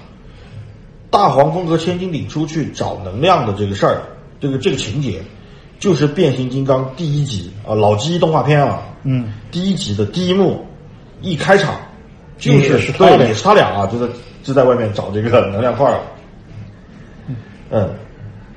[1.12, 4.02] 大黄蜂和千斤顶出去找能量的这个事儿，
[4.40, 5.22] 这个这个情节，
[5.80, 10.66] 就是变形金刚第一集啊老鸡动画片啊，嗯，第一集的第一幕，
[11.22, 11.76] 一开场
[12.38, 16.00] 就是是对，俩也是他俩啊，就在就在外面找这个能量块儿。
[17.70, 17.90] 嗯，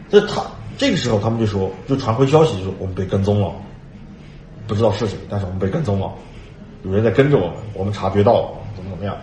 [0.08, 0.42] 这他
[0.76, 3.52] 这个时候他们就说，就传回消息，就说我们被跟踪了，
[4.66, 6.12] 不知道是谁，但是我们被跟踪了，
[6.84, 9.16] 有人在跟着我们，我们察觉到了，怎么怎么样，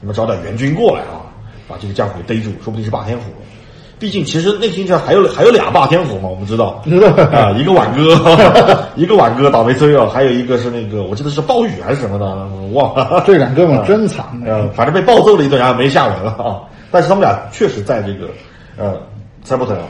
[0.00, 1.30] 你们找点援军过来啊，
[1.68, 3.30] 把这个家伙给逮住，说不定是霸天虎。
[4.02, 6.82] 毕竟，其实那个星球上还有还有俩霸天虎嘛，我们知道
[7.32, 8.02] 啊，一个挽歌，
[8.96, 13.22] 一个挽歌倒霉催啊，还有一个是那个我记得是暴雨还是什么的，我忘了。
[13.24, 16.62] 这两哥们儿真惨呃，反正被暴揍了一顿，然后没下文了啊。
[16.90, 18.28] 但是他们俩确实在这个
[18.76, 19.00] 呃
[19.44, 19.86] 塞伯特啊，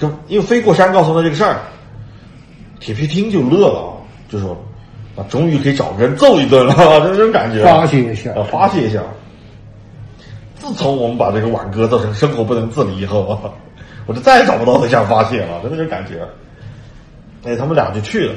[0.00, 1.60] 就因为飞过山告诉他这个事儿，
[2.80, 3.94] 铁皮听就乐了啊，
[4.28, 4.50] 就说
[5.16, 6.74] 啊，终于可以找个人揍一顿了，
[7.14, 9.00] 这种感觉发泄一下啊，发泄一下。
[10.58, 13.50] 自从我们把这个挽歌造成生活不能自理以后啊，
[14.06, 16.26] 我就再也找不到对象发泄了，就那种感觉。
[17.44, 18.34] 哎，他们俩就去了，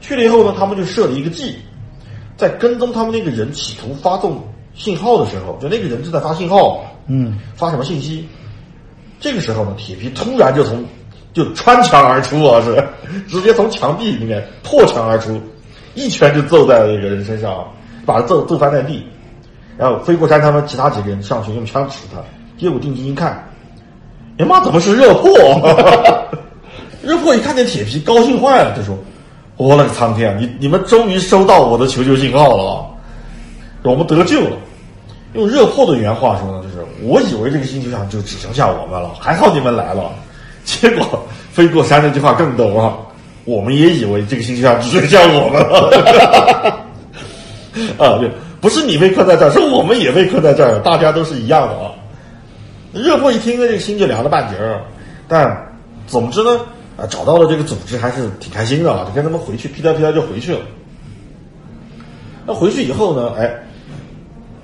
[0.00, 1.56] 去了以后呢，他们就设了一个计，
[2.36, 4.42] 在跟踪他们那个人企图发送
[4.74, 8.28] 信号的时候，就那个人正在发信号，嗯，发什么信息？
[9.18, 10.84] 这个时候呢，铁皮突然就从
[11.32, 12.84] 就穿墙而出啊，是
[13.26, 15.40] 直接从墙壁里面破墙而出，
[15.94, 17.66] 一拳就揍在了那个人身上，
[18.04, 19.02] 把他揍揍翻在地。
[19.78, 22.18] 然后飞过山他们其他几个人上去用枪指他，
[22.58, 23.48] 结果定睛一看，
[24.38, 25.30] 哎妈，怎么是热破？
[27.02, 28.96] 热破一看见铁皮，高兴坏了，就说
[29.56, 32.86] ：“我勒个苍天，你你们终于收到我的求救信号了，
[33.82, 34.56] 我们得救了。”
[35.34, 40.12] 用热破的原话说呢，就是我以为这个星球上就只剩下我们了，还好你们来了。
[40.64, 42.94] 结果飞过山那句话更逗啊，
[43.44, 46.78] 我们也以为这个星球上只剩下我们了。
[47.98, 48.30] 啊，对，
[48.62, 51.90] 不是你被困在这儿，是我们也被困在这儿，大家都是一样的啊。
[52.94, 54.80] 热破一听呢，这个心就凉了半截儿。
[55.26, 55.74] 但
[56.06, 56.60] 总之呢，
[56.96, 60.60] 啊，找到了这个组织还是挺开心的啊，就跟他们回去，屁颠屁颠就回去了。
[62.46, 63.52] 那回去以后呢，哎，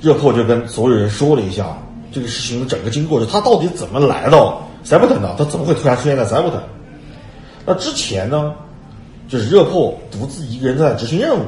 [0.00, 1.76] 热破就跟所有人说了一下
[2.12, 6.62] 这个事情的整个经过，就他到底怎么来到塞伯特的，他怎么会突然出现在塞伯特？
[7.66, 8.54] 那之前呢，
[9.26, 11.42] 就是热破独自一个人在执行任务，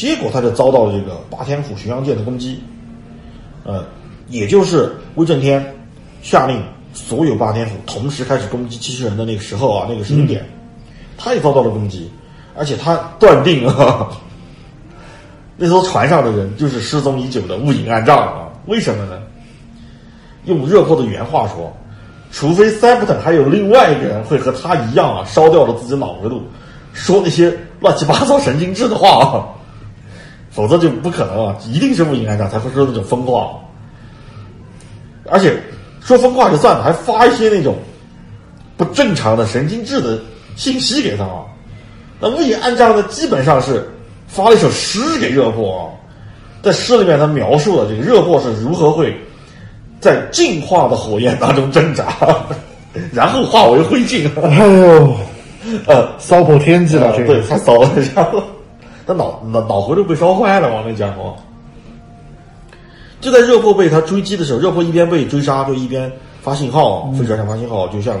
[0.00, 2.58] 结果他就遭到了这个霸天虎巡洋舰的攻击，
[3.64, 3.84] 呃，
[4.30, 5.74] 也就是威震天
[6.22, 6.62] 下令
[6.94, 10.48] 所有霸天虎同时开始攻击机器人的那个时候啊，那个时间点，
[11.18, 12.10] 他也遭到了攻击，
[12.56, 14.08] 而且他断定啊，
[15.58, 19.20] 那艘船上的人就是失踪已久的雾影暗障啊，为什么呢？
[20.46, 21.70] 用热破的原话说，
[22.32, 26.40] 除非塞布坦还有另外一个人会和他一样啊，烧掉了自己脑回路，
[26.94, 29.59] 说那些乱七八糟神经质的话啊，
[30.50, 33.50] 否则就不可能啊，一定是雾影暗障才会说那种疯话。
[35.30, 35.56] 而且
[36.00, 37.76] 说疯话就算了，还发一些那种
[38.76, 40.18] 不正常的神经质的
[40.56, 41.42] 信息给他啊。
[42.20, 43.88] 那雾影暗障呢，基本上是
[44.26, 45.82] 发了一首诗给热破啊，
[46.62, 49.16] 在诗里面他描述了这个热破是如何会
[50.00, 52.06] 在进化的火焰当中挣扎，
[53.12, 54.28] 然后化为灰烬。
[54.42, 55.14] 哎呦，
[55.86, 58.42] 呃，骚破天际了，这对，个发烧了，然后
[59.10, 61.34] 他脑脑脑回路被烧坏了嘛，那家伙。
[63.20, 68.16] 就在热破被他追击的时候，热破一边被追杀，就一边发信号，飞船上发信号，就向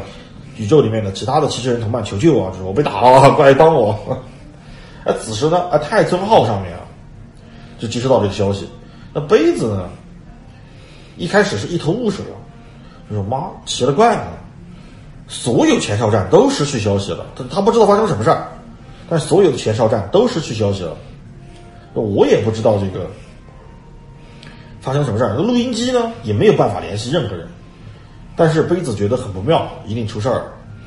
[0.56, 3.96] 宇宙里面的其他的机器人同伴求救啊，就说我被打了，过来帮我。
[5.04, 6.80] 哎，此时呢，哎，太尊号上面啊，
[7.78, 8.68] 就接收到这个消息。
[9.14, 9.88] 那杯子呢，
[11.16, 12.36] 一开始是一头雾水啊，
[13.08, 14.26] 就说妈，奇了怪了，
[15.28, 18.48] 所有前哨站都失去消息了，他他不知道发生什么事儿，
[19.10, 20.96] 但所有的前哨站都失去消息了，
[21.94, 23.10] 我也不知道这个
[24.80, 27.46] 发生什么事儿，那录音机呢也没有办法联系任何人，
[28.36, 30.44] 但是杯子觉得很不妙，一定出事儿，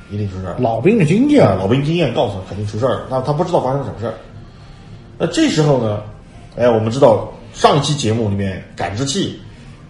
[0.09, 0.55] 一定出事儿。
[0.57, 4.13] 老兵的经验啊，老兵经验告诉他肯定出事儿，那他不知道发生什么事儿。
[5.17, 6.01] 那这时候呢，
[6.55, 9.37] 哎，我们知道上一期节目里面感知器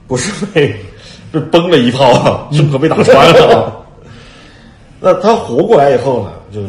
[0.08, 0.76] 不是被
[1.32, 3.74] 被崩了一炮啊，胸口被打穿了啊。
[5.00, 6.62] 那他活过来以后呢，就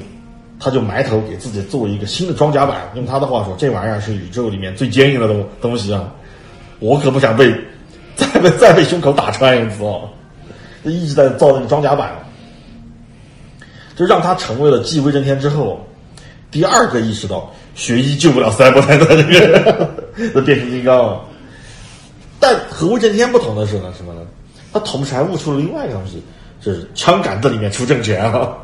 [0.59, 2.91] 他就埋头给自己做一个新的装甲板。
[2.95, 6.13] 用他的话说，这玩意儿是宇宙里面最坚硬的东东西啊，
[6.79, 7.55] 我可不想被
[8.17, 10.09] 再被再被胸口打穿一次哦！
[10.85, 12.13] 就一直在造那个装甲板。
[13.97, 15.87] 就让他成为了继威震天之后
[16.51, 19.91] 第二个意识到学医救不了赛博坦的这个
[20.35, 21.21] 的变形金刚。
[22.41, 24.21] 但和威震天不同的是呢，什么呢？
[24.73, 26.21] 他同时还悟出了另外一个东西，
[26.61, 28.57] 就是枪杆子里面出政权啊。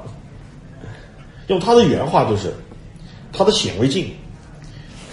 [1.50, 2.54] 用他的原话就是，
[3.32, 4.08] 他的显微镜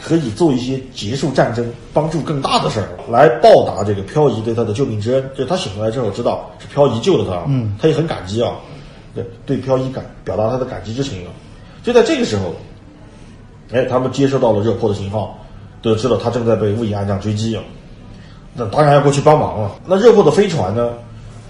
[0.04, 5.30] 可以做一些结束战争、帮助更大的事儿，来报答这个漂移对他的救命之恩。
[5.36, 8.54] 就是他醒过来之后知道是漂移救了他，嗯，他也很感激啊。
[9.16, 11.34] 对对漂移感表达他的感激之情啊。
[11.82, 12.54] 就在这个时候，
[13.72, 15.40] 哎，他们接收到了热破的信号，
[15.82, 17.64] 得知了他正在被雾隐暗障追击啊，
[18.54, 19.72] 那当然要过去帮忙了。
[19.88, 20.94] 那热破的飞船呢，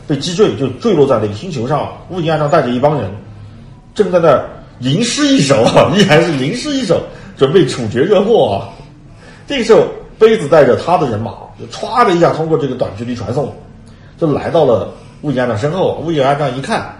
[0.07, 1.91] 被击坠，就坠落在那个星球上。
[2.09, 3.11] 雾隐暗障带着一帮人，
[3.93, 7.01] 正在那儿吟诗一首啊，依然是吟诗一首，
[7.37, 8.69] 准备处决热破啊。
[9.47, 9.85] 这个时候，
[10.19, 13.55] 杯子带着他的人马，就歘的一下通过这个短距离传送，
[14.17, 16.01] 就来到了雾隐暗障身后。
[16.05, 16.95] 雾隐暗障一看，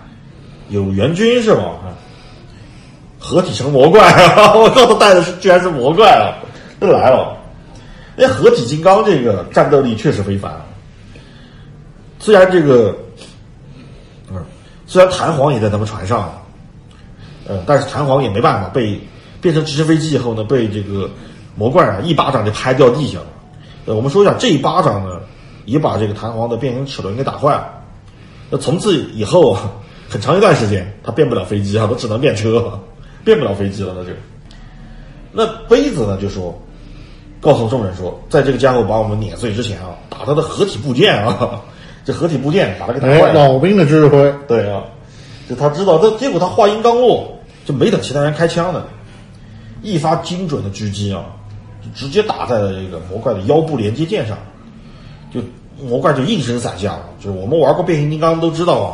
[0.70, 1.74] 有援军是吗？
[3.20, 4.54] 合体成魔怪啊！
[4.54, 6.38] 我靠，他带的是居然是魔怪啊！
[6.80, 7.36] 又来了。
[8.16, 10.62] 哎，合体金刚这个战斗力确实非凡啊。
[12.20, 12.96] 虽然这个，
[14.32, 14.38] 嗯，
[14.86, 16.32] 虽然弹簧也在他们船上
[17.48, 19.00] 啊，呃，但是弹簧也没办法，被
[19.40, 21.10] 变成直升飞机以后呢，被这个
[21.56, 23.26] 魔怪啊一巴掌就拍掉地下了。
[23.86, 25.20] 呃，我们说一下，这一巴掌呢，
[25.66, 27.70] 也把这个弹簧的变形齿轮给打坏了。
[28.50, 29.72] 那从此以后啊，
[30.10, 32.80] 很长一段时间，它变不了飞机啊，它只能变车，
[33.24, 34.12] 变不了飞机了，那就。
[35.32, 36.60] 那杯子呢，就说，
[37.40, 41.62] 告诉众人说，在这个家伙把我们碾碎之前啊，打他的合体部件啊，
[42.04, 43.32] 这合体部件把他给打坏。
[43.34, 44.82] 老兵的智慧，对啊，
[45.50, 47.37] 就他知道，他结果他话音刚落，
[47.68, 48.86] 就没等其他人开枪呢，
[49.82, 51.26] 一发精准的狙击啊，
[51.84, 54.38] 就直接打在了这个魔怪的腰部连接件上，
[55.34, 55.42] 就
[55.86, 57.02] 魔怪就应声散架了。
[57.20, 58.88] 就是我们玩过变形金刚都知道啊，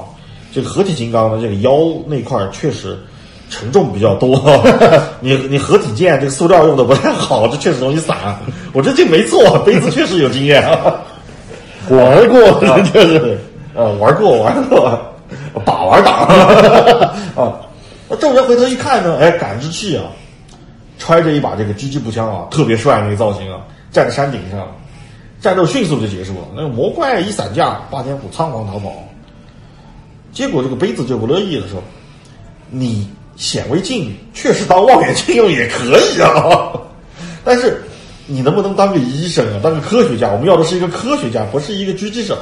[0.52, 1.72] 这个合体金刚的这个腰
[2.08, 2.98] 那块儿确实
[3.52, 4.42] 承重比较多，
[5.22, 8.36] 你你合体件这个塑料用的不太好，这确实容易散。
[8.74, 10.96] 我这这没错，杯子确实有经验啊。
[11.90, 12.40] 玩过，
[12.94, 13.38] 就是对，
[13.76, 14.98] 呃，玩过玩过，
[15.66, 16.26] 把玩党
[17.36, 17.60] 啊。
[18.10, 20.06] 那众人回头一看呢，哎，感知器啊，
[20.98, 23.62] 揣着一把这个狙击步枪啊，特别帅那个造型啊，
[23.92, 24.68] 站在山顶上，
[25.42, 26.48] 战斗迅速就结束了。
[26.56, 28.94] 那个魔怪一散架，霸天虎仓皇逃跑。
[30.32, 31.82] 结果这个杯子就不乐意了，说
[32.70, 36.72] ：“你显微镜确实当望远镜用也可以啊，
[37.46, 37.84] 但是
[38.26, 40.32] 你能不能当个医生啊，当个科学家？
[40.32, 42.38] 我们要的是一个科学家，不是一个狙击手。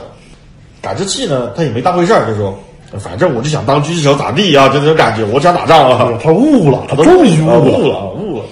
[0.81, 2.57] 感知器呢，他也没当回事儿，就说
[2.99, 6.11] 反正我就想当狙击手咋地啊，就那种感觉，我想打仗啊。
[6.21, 7.77] 他悟了，他都终于啊悟了。
[7.77, 8.45] 悟了，悟了。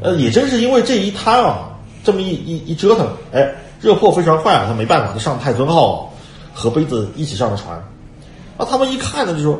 [0.00, 1.68] 呃，也正是因为这一摊啊，
[2.02, 3.46] 这么一一一折腾，哎，
[3.80, 6.12] 热破飞船坏了，他没办法，就上太尊号
[6.52, 7.78] 和杯子一起上了船。
[8.56, 9.58] 那他们一看呢，就说：“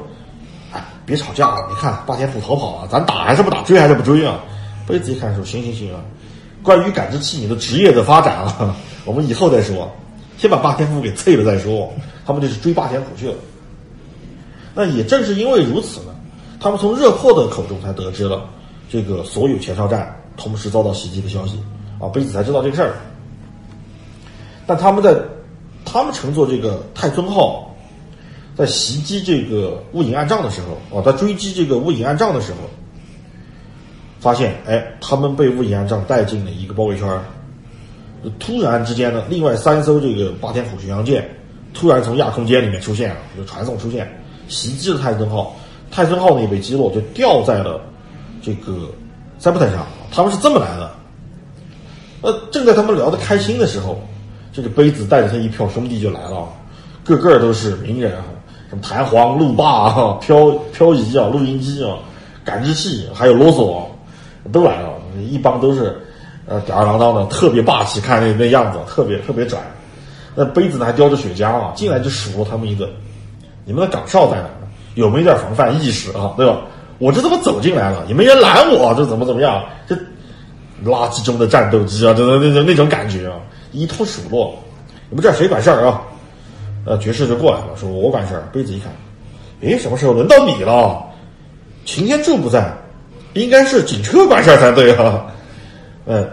[0.73, 4.39] 哎，别吵架了，你看霸天虎逃跑了，咱打还是不打，追还是不追啊？”
[4.89, 6.01] 杯子一看说：“行行行啊，
[6.63, 8.75] 关于感知器你的职业的发展啊，
[9.05, 9.91] 我们以后再说，
[10.39, 11.93] 先把霸天虎给啐了再说。”
[12.25, 13.35] 他们就是追霸天虎去了。
[14.75, 16.15] 那也正是因为如此呢，
[16.59, 18.49] 他们从热破的口中才得知了
[18.89, 21.59] 这个所有前哨站同时遭到袭击的消息
[22.01, 22.95] 啊，杯子才知道这个事儿。
[24.67, 25.15] 但他们在
[25.85, 27.73] 他们乘坐这个太尊号，
[28.57, 32.59] 在袭击这个雾隐暗障的时候啊，在追击这个雾隐暗障的时候，
[34.19, 37.07] 发现哎，他们被雾隐暗障带进了一个包围圈。
[38.39, 41.29] 突然之间呢，另外三艘这个霸天虎巡洋舰
[41.75, 44.09] 突然从亚空间里面出现了，就传送出现，
[44.49, 45.55] 袭击了泰森号。
[45.91, 47.81] 泰森号呢也被击落，就掉在了
[48.41, 48.89] 这个
[49.39, 49.87] 塞布坦上。
[50.11, 50.91] 他们是这么来的。
[52.23, 54.01] 呃，正在他们聊得开心的时候，
[54.53, 56.49] 这个杯子带着他一票兄弟就来了，
[57.05, 58.25] 个个都是名人啊，
[58.71, 61.99] 什么弹簧、路霸啊、漂漂移啊、录音机啊、
[62.45, 63.85] 感知器，还有啰嗦、啊，
[64.51, 64.89] 都来了，
[65.29, 66.01] 一帮都是
[66.47, 69.61] 呃吊儿郎当的，特别霸气，看那那样子，特别特别拽。
[70.35, 72.89] 那杯子呢还叼着雪茄啊，进来就数落他们一顿
[73.65, 74.51] ：“你们的岗哨在哪儿？
[74.95, 76.35] 有没有点防范意识啊？
[76.37, 76.59] 对吧？
[76.99, 79.65] 我这怎么走进来了，也没人拦我，这怎么怎么样？
[79.87, 79.95] 这
[80.85, 83.37] 垃圾中的战斗机啊，这那那那种感觉啊，
[83.73, 84.55] 一通数落。
[85.11, 86.03] 你们这儿谁管事儿啊？
[86.85, 88.43] 呃，爵士就过来了，说我管事儿。
[88.53, 88.93] 杯子一看，
[89.63, 91.03] 诶，什么时候轮到你了？
[91.85, 92.73] 擎天柱不在，
[93.35, 95.27] 应该是警车管事儿才对啊。
[96.07, 96.29] 嗯，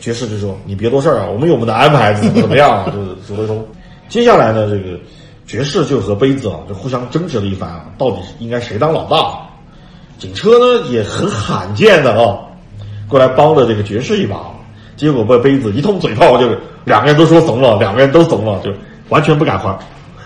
[0.00, 3.66] 爵士就说：“你别多事儿啊，我们有我们的安排，怎么怎么样啊？”就是说了说。
[4.08, 4.98] 接下来呢，这个
[5.46, 9.38] 爵士就和杯子啊，就互相争执了一番啊，到底应该谁当老大？
[10.18, 12.38] 警车呢也很罕见的啊，
[13.08, 14.36] 过来帮了这个爵士一把，
[14.96, 18.70] 结果被杯子一通嘴炮，就是两个人都说怂了，两个人都怂了，就
[19.08, 19.76] 完全不敢还，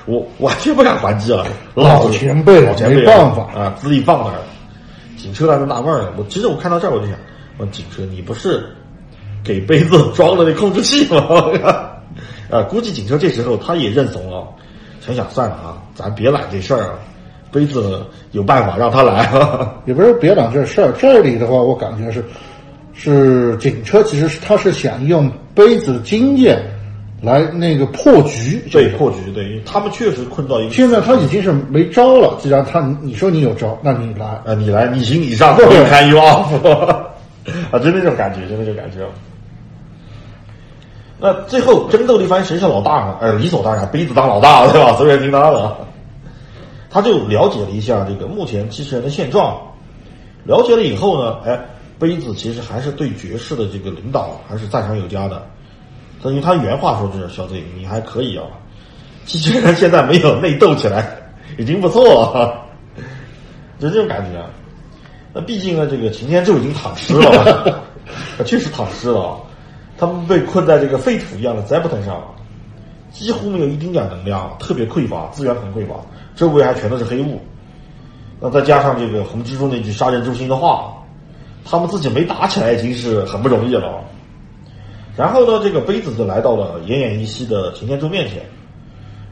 [0.04, 1.46] 我完全不敢还击啊！
[1.74, 4.40] 老前辈了老前辈没办法啊，资历放那儿。
[5.16, 7.14] 警车在那纳闷儿呢，我其实我看到这儿我就想，
[7.58, 8.66] 问警车，你不是
[9.42, 11.26] 给杯子装了那控制器吗？
[12.50, 14.46] 啊，估计警车这时候他也认怂了，
[15.00, 16.98] 想想算了啊，咱别揽这事儿啊，
[17.50, 19.74] 杯子有办法让他来啊。
[19.86, 22.24] 也不是别揽这事儿，这里的话，我感觉是
[22.92, 26.62] 是警车，其实是他是想用杯子的经验
[27.22, 28.62] 来那个破局。
[28.70, 30.74] 对，破局，对，他们确实困到一个。
[30.74, 34.26] 现在他已经是没招了，既然他你说你有招，那你来。
[34.44, 36.46] 啊，你来，你行你上，对你看 you off。
[37.70, 38.98] 啊，真的这种感觉，真的这种感觉。
[41.18, 43.16] 那最后争斗了一番，谁是老大呢？
[43.20, 44.92] 呃，理所当然，杯子当老大，对吧？
[44.96, 45.76] 所有人听他的。
[46.90, 49.60] 他就了解了一下这个目前机器人的现状，
[50.44, 51.58] 了解了以后呢，哎，
[51.98, 55.42] 杯子其实还是对爵士的这个领导还是赞赏有加的。
[56.22, 58.44] 他因为他原话说就是小子，你还可以啊，
[59.24, 61.16] 机器人现在没有内斗起来，
[61.58, 62.62] 已经不错了，
[63.78, 64.42] 就这种感觉。
[65.32, 67.82] 那毕竟呢，这个擎天柱已经躺尸了，
[68.46, 69.38] 确实躺尸了。
[69.98, 72.22] 他们被困在这个废土一样的 Zepton 上，
[73.10, 75.94] 几乎没有一丁点能量，特别匮乏，资源很匮乏，
[76.34, 77.40] 周围还全都是黑雾。
[78.40, 80.92] 那再加上这个红蜘蛛那句杀人诛心的话，
[81.64, 84.04] 他们自己没打起来已经是很不容易了。
[85.16, 88.42] 然后呢，这个杯子就来到了奄奄一息的擎天柱面前。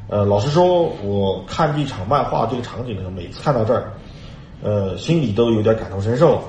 [0.09, 3.93] 呃，老实说，我看这场漫画这个场景呢，每次看到这儿，
[4.63, 6.43] 呃，心里都有点感同身受。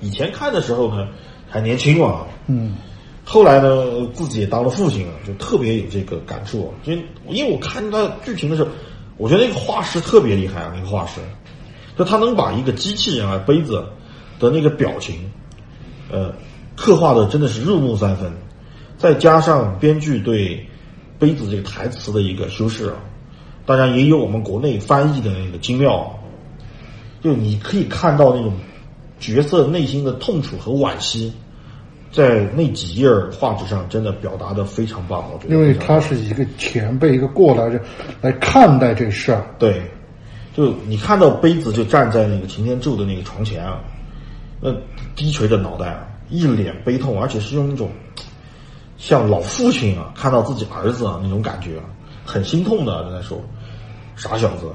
[0.00, 1.08] 以前看的时候呢，
[1.52, 2.74] 还年轻嘛，嗯，
[3.26, 6.72] 后来呢，自己也当了父亲了，就特别有这个感触。
[6.82, 6.94] 就
[7.28, 8.70] 因为我看到剧情的时候，
[9.18, 11.20] 我觉得那个画师特别厉害啊，那个画师，
[11.98, 13.84] 就他能把一个机器人啊杯子
[14.40, 15.30] 的那个表情，
[16.10, 16.34] 呃，
[16.74, 18.32] 刻画的真的是入木三分，
[18.96, 20.66] 再加上编剧对
[21.18, 22.96] 杯子这个台词的一个修饰啊，
[23.66, 26.18] 当然也有我们国内翻译的那个精妙，
[27.22, 28.54] 就你可以看到那种
[29.22, 31.32] 角色内心的痛楚和惋惜。
[32.10, 35.54] 在那几页画纸上，真的表达的非常棒，我觉得。
[35.54, 37.80] 因为他是一个前辈，一个过来人
[38.20, 39.46] 来看待这事儿。
[39.58, 39.80] 对，
[40.54, 43.80] 就你看到杯子就站在那个擎天柱的那个床前啊，
[44.60, 44.70] 那
[45.16, 47.88] 低垂着脑袋啊，一脸悲痛，而且是用一种
[48.98, 51.84] 像老父亲啊看到自己儿子啊那种感觉，啊
[52.26, 53.40] 很心痛的在说
[54.16, 54.66] ：“傻小子，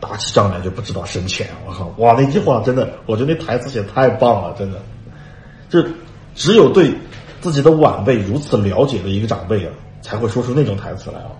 [0.00, 4.78] 打起仗来就不知道深浅。”我靠，哇，那句话真的，我觉得那台词写太棒了，真的，
[5.68, 5.82] 就。
[6.34, 6.94] 只有对
[7.40, 9.72] 自己的晚辈如此了解的一个长辈啊，
[10.02, 11.32] 才会说出那种台词来啊。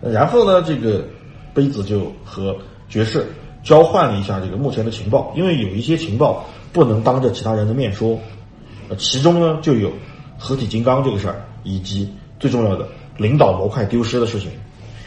[0.00, 1.04] 然后呢，这个
[1.52, 2.56] 杯子就和
[2.88, 3.26] 爵士
[3.64, 8.16] 交换了一下这个目前的情报，因为有一些情报不能当着其他人的面说，
[8.96, 9.90] 其中呢就有
[10.38, 14.48] 合体金刚这个事儿，以及最重要的领导模块丢失的事情。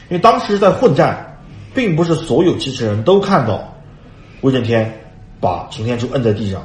[0.09, 1.36] 因为当时在混战，
[1.77, 3.71] 并不是所有机器人都看到
[4.41, 4.91] 威震天
[5.39, 6.59] 把擎天柱摁在地上。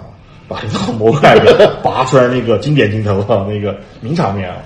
[0.48, 4.56] 把那个模块给拔出来，那个经典镜头啊，那个名场面啊，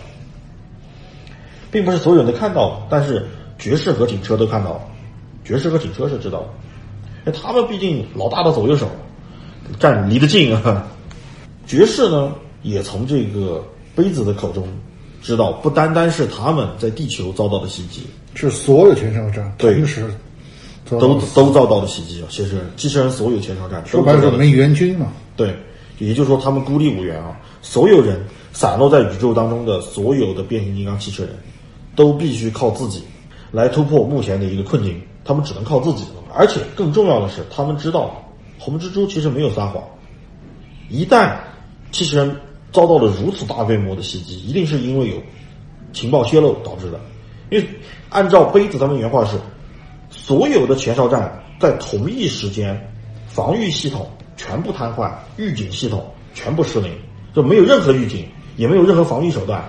[1.70, 3.24] 并不是所有人都看到，但是
[3.56, 4.80] 爵士和警车都看到了，
[5.44, 6.48] 爵士和警车是知道的，
[7.26, 8.88] 因为他们毕竟老大的左右手，
[9.78, 10.88] 站离得近啊。
[11.66, 12.32] 爵士呢，
[12.62, 13.62] 也从这个
[13.94, 14.66] 杯子的口中
[15.22, 20.02] 知道，不单单是他们在地球遭到的袭击，是所有前哨站同时
[20.88, 22.26] 都都遭到了袭击啊。
[22.30, 25.54] 其实机器人所有前哨站说白了没援军嘛，对。
[25.98, 27.34] 也就是说，他们孤立无援啊！
[27.62, 28.22] 所有人
[28.52, 31.32] 散落在宇宙当中的所有的变形金刚汽车人，
[31.94, 33.02] 都必须靠自己
[33.50, 35.00] 来突破目前的一个困境。
[35.24, 38.22] 他们只能靠自己，而且更重要的是，他们知道
[38.58, 39.82] 红蜘蛛其实没有撒谎。
[40.90, 41.34] 一旦
[41.90, 42.30] 机器人
[42.72, 45.16] 遭到了如此大规模的袭击，一定是因为有
[45.94, 47.00] 情报泄露导致的。
[47.48, 47.66] 因为
[48.10, 49.38] 按照杯子他们原话是，
[50.26, 52.92] 所有的前哨站在同一时间
[53.28, 54.10] 防御系统。
[54.38, 56.92] 全部瘫痪，预警系统全部失灵，
[57.34, 59.64] 就没有任何预警，也没有任何防御手段，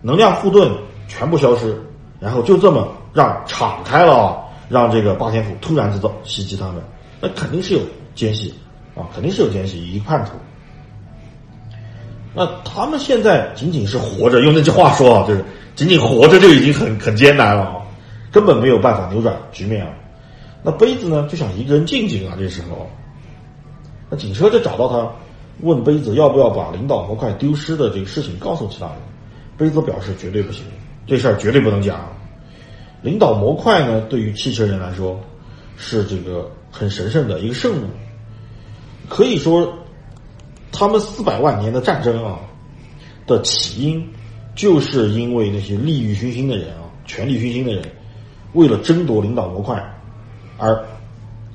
[0.00, 0.70] 能量护盾
[1.08, 1.76] 全部消失，
[2.20, 6.80] 然后就这么让敞开了，让这个霸天虎突然之造袭击他们，
[7.20, 7.80] 那肯定是有
[8.14, 8.54] 奸细
[8.94, 10.30] 啊，肯定是有奸细，一叛徒。
[12.32, 15.44] 那他们现在仅仅是活着，用那句话说啊，就是
[15.74, 17.76] 仅仅活着就已经很很艰难了啊，
[18.34, 19.92] 根本没有办法扭转局面啊。
[20.64, 22.90] 那杯子呢，就想一个人静静啊，这时候。
[24.10, 25.08] 那警车就找到他，
[25.60, 28.96] 问杯子要不要把领导模块丢失的这个事情告诉其他人。
[29.56, 30.64] 杯子表示绝对不行，
[31.06, 32.12] 这事儿绝对不能讲。
[33.02, 35.20] 领导模块呢，对于汽车人来说
[35.76, 37.86] 是这个很神圣的一个圣物，
[39.08, 39.78] 可以说
[40.72, 42.40] 他们四百万年的战争啊
[43.28, 44.08] 的起因，
[44.56, 47.84] 就是因为那些利欲熏心的人啊，权力熏心的人，
[48.54, 49.80] 为了争夺领导模块
[50.58, 50.82] 而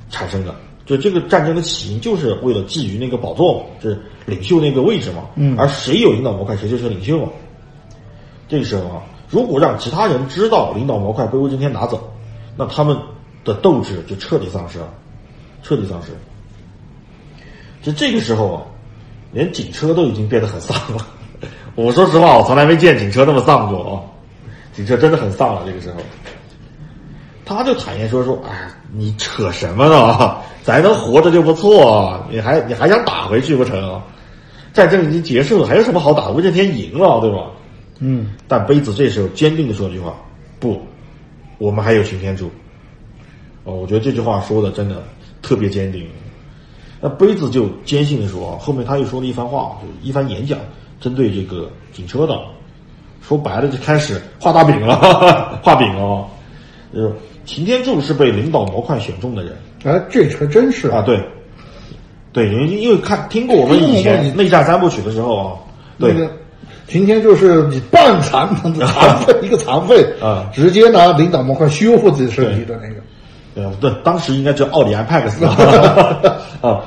[0.09, 0.55] 产生的。
[0.85, 5.23] 就这个战争的起因，就是为了觊觎那个宝座嘛，就是领袖那个位置嘛。
[5.35, 5.55] 嗯。
[5.57, 7.29] 而谁有领导模块，谁就是领袖嘛。
[8.47, 12.11] 这个时候啊，如果让其他人知道领导模块被魏震天拿走，
[12.55, 12.97] 那他们
[13.43, 14.89] 的斗志就彻底丧失了，
[15.61, 16.07] 彻底丧失。
[17.83, 18.61] 就这个时候啊，
[19.31, 21.07] 连警车都已经变得很丧了。
[21.75, 24.01] 我说实话，我从来没见警车那么丧过啊！
[24.73, 25.61] 警车真的很丧了。
[25.65, 26.01] 这个时候，
[27.55, 30.37] 他就坦言说说，哎，你扯什么呢？
[30.63, 33.99] 咱能活着就不错，你还你还想打回去不成？
[34.71, 36.29] 战争已经结束了，还有什么好打？
[36.29, 37.47] 威震天赢了，对吧？
[37.99, 40.13] 嗯，但杯子这时候坚定的说了一句话：
[40.59, 40.79] 不，
[41.57, 42.51] 我们还有擎天柱。
[43.63, 45.03] 哦，我觉得这句话说的真的
[45.41, 46.07] 特别坚定。
[47.01, 50.59] 那杯子就坚信的说啊，后面他又说了一番话，就一番演讲，
[51.01, 52.39] 针对这个警车的，
[53.21, 56.27] 说白了就开始画大饼了， 画饼了。
[56.91, 57.11] 呃，
[57.49, 59.57] 擎天柱是被领导模块选中的人。
[59.83, 60.87] 哎，这还真是。
[60.89, 61.19] 啊，对，
[62.31, 65.53] 对，因为因为看听过我们以前内战三部曲的时候啊，
[65.97, 66.31] 对那，个
[66.87, 68.47] 擎天就是你半残
[68.85, 73.01] 残废一个残废啊直接拿领导模块修复自己身体的那个，
[73.55, 73.65] 对。
[73.65, 75.43] 啊，对，当时应该叫奥里安派克斯
[76.61, 76.85] 啊，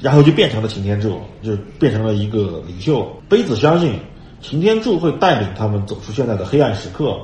[0.00, 3.08] 然后就变成了擎天柱，就变成了一个领袖。
[3.28, 3.94] 杯子相信
[4.42, 7.16] 擎天柱会带领他们走出现在的黑暗时刻，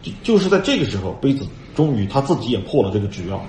[0.00, 1.44] 就就是在这个时候，杯子
[1.74, 3.40] 终于他自己也破了这个局啊，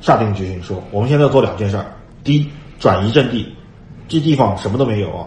[0.00, 1.86] 下定决心说，我们现在要做两件事儿：
[2.24, 2.46] 第一，
[2.78, 3.46] 转移阵地，
[4.08, 5.26] 这地方什么都没有啊，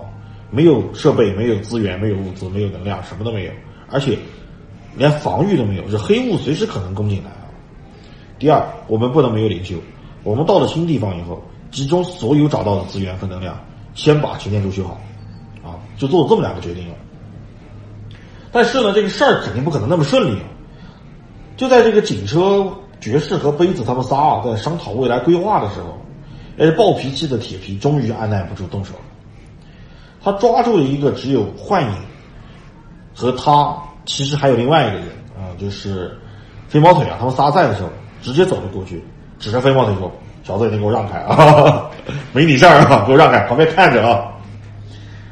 [0.51, 3.51] 没有设备，没有资源，没有物资，没有能量，什么都没有，
[3.89, 4.18] 而且
[4.95, 7.47] 连防御都没有，这黑雾随时可能攻进来啊。
[8.38, 9.78] 第二，我们不能没有领袖。
[10.24, 11.41] 我们到了新地方以后，
[11.72, 13.58] 集中所有找到的资源和能量，
[13.93, 14.99] 先把擎天柱修好，
[15.64, 16.95] 啊，就做了这么两个决定了。
[18.51, 20.45] 但是呢，这个事儿肯定不可能那么顺利啊。
[21.58, 22.68] 就在这个警车、
[22.99, 25.97] 爵士和杯子他们仨啊在商讨未来规划的时候，
[26.58, 28.99] 哎，暴脾气的铁皮终于按耐不住动手了。
[30.24, 31.95] 他抓住了一个只有幻影
[33.14, 36.18] 和他，其实还有另外一个人啊，就是
[36.68, 37.89] 飞毛腿啊，他们仨在的时候，
[38.22, 39.03] 直接走了过去，
[39.39, 40.12] 指着飞毛腿说
[40.43, 41.89] ：“小子，你给我让开啊，
[42.34, 44.26] 没你事儿啊，给我让开，旁边看着啊。”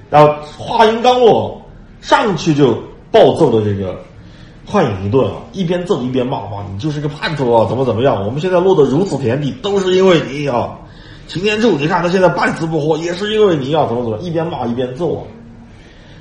[0.10, 1.60] 然后话音刚落，
[2.02, 4.00] 上去就暴揍了这个
[4.66, 8.26] 幻影一顿啊，一边揍一边骂：“哇，你就是个叛徒啊，怎么怎么样？
[8.26, 10.80] 我们现在落得如此田地，都是因为你啊！
[11.28, 15.24] 擎天柱，你看他现在半死不活，也是因为你啊，怎么怎么，一边骂一边揍啊。”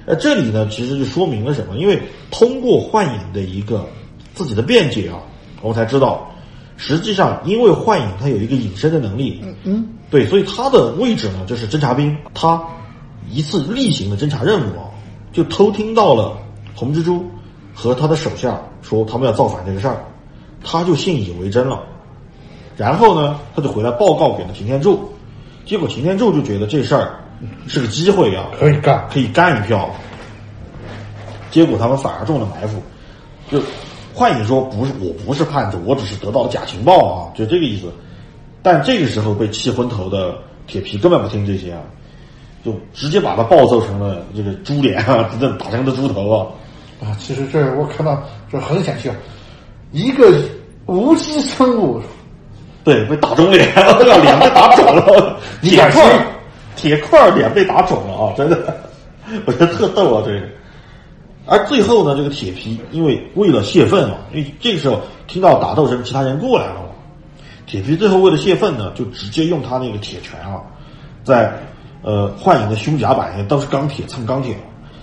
[0.06, 1.76] 呃，这里呢，其实就说明了什么？
[1.76, 3.86] 因为通过幻影的一个
[4.34, 5.18] 自己的辩解啊，
[5.60, 6.28] 我们才知道，
[6.76, 12.60] 实际上因为幻影它有一个隐身的能力，嗯嗯，对，所以他的位置呢就是侦察兵，他
[13.30, 14.90] 一次例行的侦察任务啊，
[15.32, 16.36] 就偷听到了
[16.74, 17.24] 红蜘蛛
[17.74, 19.96] 和他的手下说他们要造反这个事儿，
[20.64, 21.82] 他就信以为真了，
[22.76, 25.12] 然后呢，他就回来报告给了擎天柱，
[25.64, 27.18] 结果擎天柱就觉得这事儿
[27.66, 29.08] 是个机会啊，可以干。
[29.10, 29.90] 可以干一票。
[31.50, 32.80] 结果他们反而中了埋伏，
[33.50, 33.60] 就
[34.14, 37.92] 幻影说不是，我不是叛徒，我只是得到了假情报啊，就这个意思。
[38.62, 41.82] 但这个时候被气昏头的铁皮根本不听这些啊，
[42.64, 46.46] 就直接把他暴揍成了这个猪脸啊，真 的打成了猪头啊。
[47.02, 49.10] 啊，其实这我看到这很想笑，
[49.90, 50.32] 一个
[50.86, 52.00] 无机生物，
[52.84, 56.26] 对，被打肿脸，这个 脸被打肿了， 铁块儿
[56.76, 58.32] 铁块儿脸被打肿了啊！
[58.36, 58.76] 真的，
[59.46, 60.42] 我觉得特逗啊，这个。
[61.44, 66.86] 而最后呢，这个铁皮因为为了泄愤嘛，因为这个时候听到打斗声，其他人过来了嘛，
[67.66, 70.62] 铁皮最后为了泄愤呢，就直接用他那个铁拳啊，
[71.24, 71.52] 在
[72.02, 74.56] 呃幻影的胸甲板上都是钢铁蹭钢铁，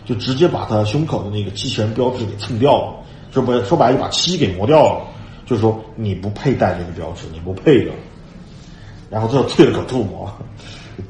[0.10, 2.94] 就直接把他胸口的那个机器人标志给蹭掉了，
[3.32, 5.06] 说白说白了就把漆给磨掉了，
[5.46, 7.92] 就是说你不配戴这个标志，你不配的。
[9.08, 10.28] 然后最后啐了口唾沫，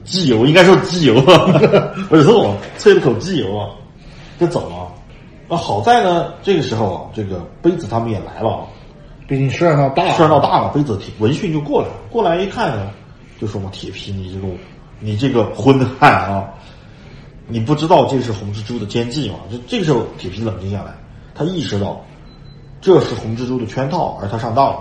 [0.03, 1.47] 机油应该说机油啊，
[2.09, 3.69] 不是唾沫，啐了口机油啊，
[4.37, 4.91] 就走了。
[5.47, 8.61] 那好在呢，这个时候啊，这个杯子他们也来了啊，
[9.29, 12.91] 毕竟事儿闹大了，事儿闹大了，杯子铁闻讯就过来，过来一看呢，
[13.39, 14.47] 就说嘛，铁皮，你这个
[14.99, 16.49] 你这个昏汉啊，
[17.49, 19.39] 你不知道这是红蜘蛛的奸计吗？
[19.51, 20.95] 就这个时候，铁皮冷静下来，
[21.33, 21.99] 他意识到
[22.79, 24.79] 这是红蜘蛛的圈套，而他上当了。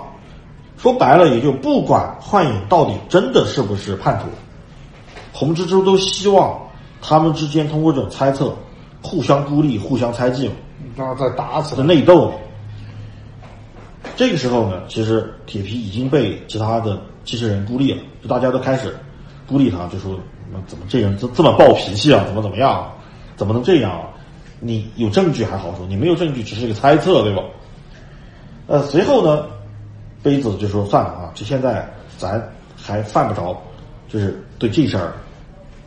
[0.77, 4.27] 说白了，也就不管幻影到底真的是不是叛徒，
[5.33, 6.57] 红蜘蛛都希望
[7.01, 8.55] 他们之间通过这种猜测，
[9.01, 10.49] 互相孤立、互相猜忌，
[10.95, 11.95] 然后再打死的来。
[11.95, 12.31] 内斗。
[14.15, 18.95] 这个时候呢，其实铁皮已经被其他的机器人孤立了，就大家都开始
[19.47, 20.17] 孤立他，就说
[20.51, 22.23] 么怎么这人这这么暴脾气啊？
[22.25, 22.91] 怎么怎么样？
[23.35, 24.09] 怎么能这样啊？
[24.59, 27.41] 你有证据还好说，你没有证据只是一个猜测，对吧？
[28.67, 29.45] 呃，随后呢，
[30.21, 32.45] 杯子就说算了啊，就现在咱
[32.75, 33.55] 还犯不着，
[34.09, 35.13] 就是对这事儿，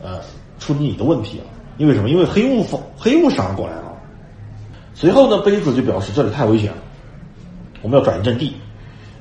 [0.01, 0.19] 呃，
[0.57, 1.45] 出你的问题啊。
[1.77, 2.09] 因为什么？
[2.09, 3.93] 因为黑雾风黑雾上过来了。
[4.95, 6.77] 随后呢，杯子就表示这里太危险了，
[7.83, 8.55] 我们要转移阵地，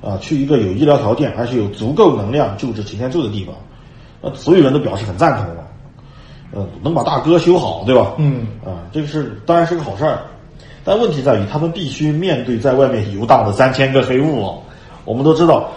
[0.01, 3.55] 啊，去一个有医疗条件而且有足够能量救治擎天柱的地方。
[4.23, 5.67] 呃，所有人都表示很赞同了，
[6.53, 8.13] 呃，能把大哥修好，对吧？
[8.19, 10.23] 嗯，啊，这个是当然是个好事儿，
[10.85, 14.55] 但问题在于他们必须面对在外面游荡的三千个黑雾啊，
[15.05, 15.69] 我们都知道，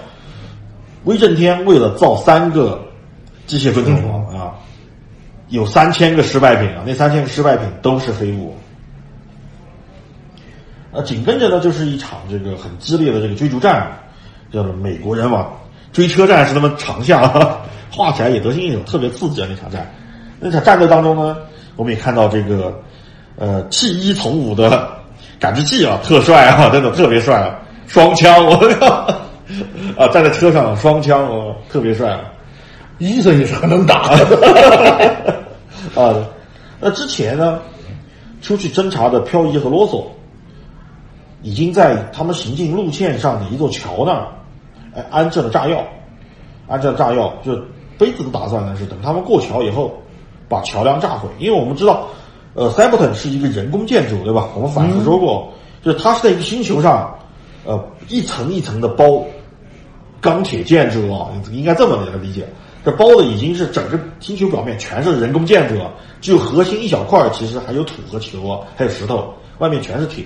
[1.05, 2.79] 威震天为了造三个
[3.47, 4.53] 机械分成王啊，
[5.49, 8.55] 有三千个失败品啊，那三千个失败品都是黑雾。
[10.91, 13.91] 呃，紧跟着呢，就是一场这个很激烈的这个追逐战，
[14.51, 15.51] 叫做美国人往
[15.95, 17.23] 追车战是他们长项，
[17.89, 19.89] 画起来也得心应手，特别刺激啊那场战。
[20.41, 21.37] 那场战斗当中呢，
[21.77, 22.77] 我们也看到这个
[23.37, 24.89] 呃弃一从五的
[25.39, 27.55] 感知器啊，特帅啊， 真的特别帅啊，
[27.87, 28.87] 双枪我靠
[29.95, 32.19] 啊，站在车上双枪我特别帅啊。
[32.97, 34.09] 医生也是很能打。
[35.95, 36.13] 啊，
[36.81, 37.59] 那之前呢，
[38.41, 40.03] 出去侦查的漂移和啰嗦，
[41.41, 44.27] 已经在他们行进路线上的一座桥那儿，
[44.95, 45.83] 哎，安置了炸药，
[46.67, 47.53] 安置了炸药，就
[47.97, 49.93] 杯子的打算呢是等他们过桥以后，
[50.47, 52.07] 把桥梁炸毁，因为我们知道，
[52.53, 54.47] 呃 c y b e r t o n 是一个人工建筑，对吧？
[54.55, 55.51] 我们反复说过，
[55.83, 57.13] 就是它是在一个星球上，
[57.65, 59.23] 呃，一层一层的包
[60.21, 62.47] 钢铁建筑啊，应该这么来理解。
[62.83, 65.91] 这包的已经是整个星球表面全是人工建筑了，
[66.21, 70.23] 只有核心一小块，其实还有土和球啊，还有石头，外面全是铁。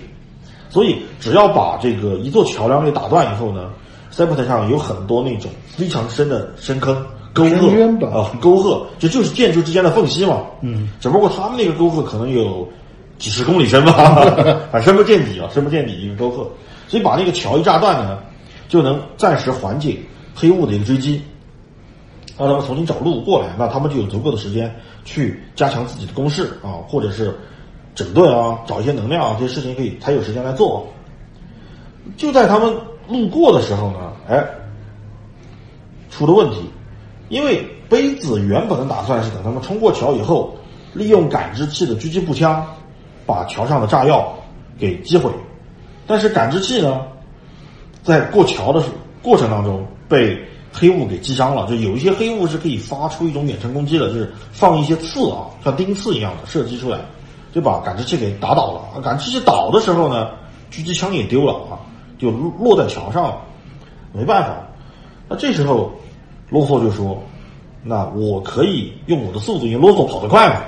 [0.69, 3.69] 所以只要把这个一座桥梁给打断以后呢，
[4.11, 6.95] 塞普特上有很多那种非常深的深坑、
[7.33, 7.69] 沟壑
[8.07, 10.41] 啊，沟壑，就就是建筑之间的缝隙嘛。
[10.61, 12.67] 嗯，只不过他们那个沟壑可能有
[13.17, 13.93] 几十公里深吧，
[14.71, 16.49] 反正深不见底啊，深不见底一个沟壑。
[16.87, 18.19] 所以把那个桥一炸断呢，
[18.67, 19.97] 就能暂时缓解
[20.35, 21.21] 黑雾的一个追击。
[22.37, 27.37] 让他们重新找路过来，那他们就有足够的时间去加强自己的攻势啊，或者是
[27.93, 30.87] 整顿啊，找一些能量啊，这些事情可以才有时间来做。
[32.15, 32.73] 就在他们
[33.09, 34.45] 路过的时候呢，哎，
[36.09, 36.57] 出了问题，
[37.27, 40.55] 因为杯子原本的打算是等他们冲过桥以后，
[40.93, 42.65] 利用感知器的狙击步枪
[43.25, 44.33] 把桥上的炸药
[44.77, 45.31] 给击毁，
[46.07, 47.01] 但是感知器呢，
[48.03, 48.83] 在过桥的
[49.21, 50.45] 过程当中被。
[50.71, 56.99] 黑雾给击伤了，就有一些黑雾是可以发出一种远程攻击的，就是放一些刺啊，像钉刺一样的射击出来，
[57.51, 59.01] 就把感知器给打倒了。
[59.01, 60.29] 感知器倒的时候呢，
[60.71, 61.73] 狙击枪也丢了啊，
[62.19, 63.37] 就落在桥上了，
[64.13, 64.57] 没办法。
[65.27, 65.91] 那这时候，
[66.49, 67.17] 啰嗦就说
[67.81, 70.61] ：“那我可以用我的速度，因为啰嗦跑得快嘛。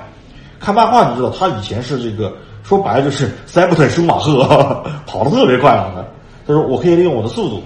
[0.58, 2.34] 看漫画你知道，他以前是这个
[2.64, 6.04] 说白了就是塞布特舒马赫，跑得特别快啊。
[6.44, 7.62] 他说我可以利用我的速度，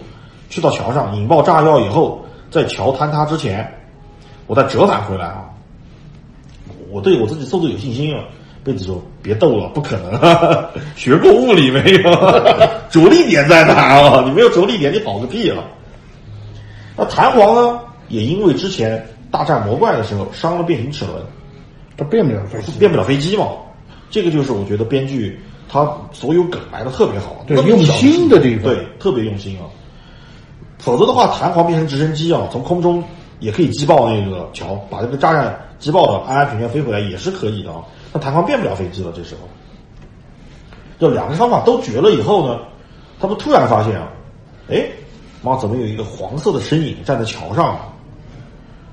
[0.50, 3.70] 去到桥上引爆炸药以后。”在桥坍塌之前，
[4.46, 5.50] 我再折返回来啊！
[6.90, 8.22] 我对我自己速度有信心啊！
[8.66, 12.10] 贝子说：“别逗了，不可能，学过物理没有？
[12.90, 14.22] 着力点在哪啊？
[14.26, 15.62] 你没有着力点，你跑个屁啊！”
[16.98, 17.80] 那弹簧呢？
[18.08, 21.22] 也因为之前大战魔怪的时候伤了变形齿轮，
[21.96, 23.46] 它变不了飞机，变不了飞机嘛。
[24.10, 29.66] 这个就是我觉得编剧他所有梗埋的特别好，对，用心的地方，对，特别用心啊。
[30.78, 33.02] 否则的话，弹簧变成直升机啊，从空中
[33.40, 37.78] 也可以击爆那个桥，把这个炸弹击爆的安安全全飞回来也是可以的啊。
[38.18, 39.48] 弹簧变不了飞机了，这时候，
[40.98, 42.58] 就两个方法都绝了以后呢，
[43.20, 44.08] 他们突然发现啊，
[44.70, 44.86] 哎，
[45.42, 47.78] 妈，怎么有一个黄色的身影站在桥上？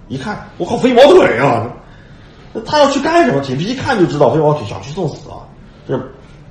[0.09, 1.65] 一看，我靠，飞毛腿啊！
[2.51, 3.41] 那他要去干什么？
[3.41, 5.47] 铁皮一看就知道飞毛腿想去送死啊！
[5.87, 5.99] 就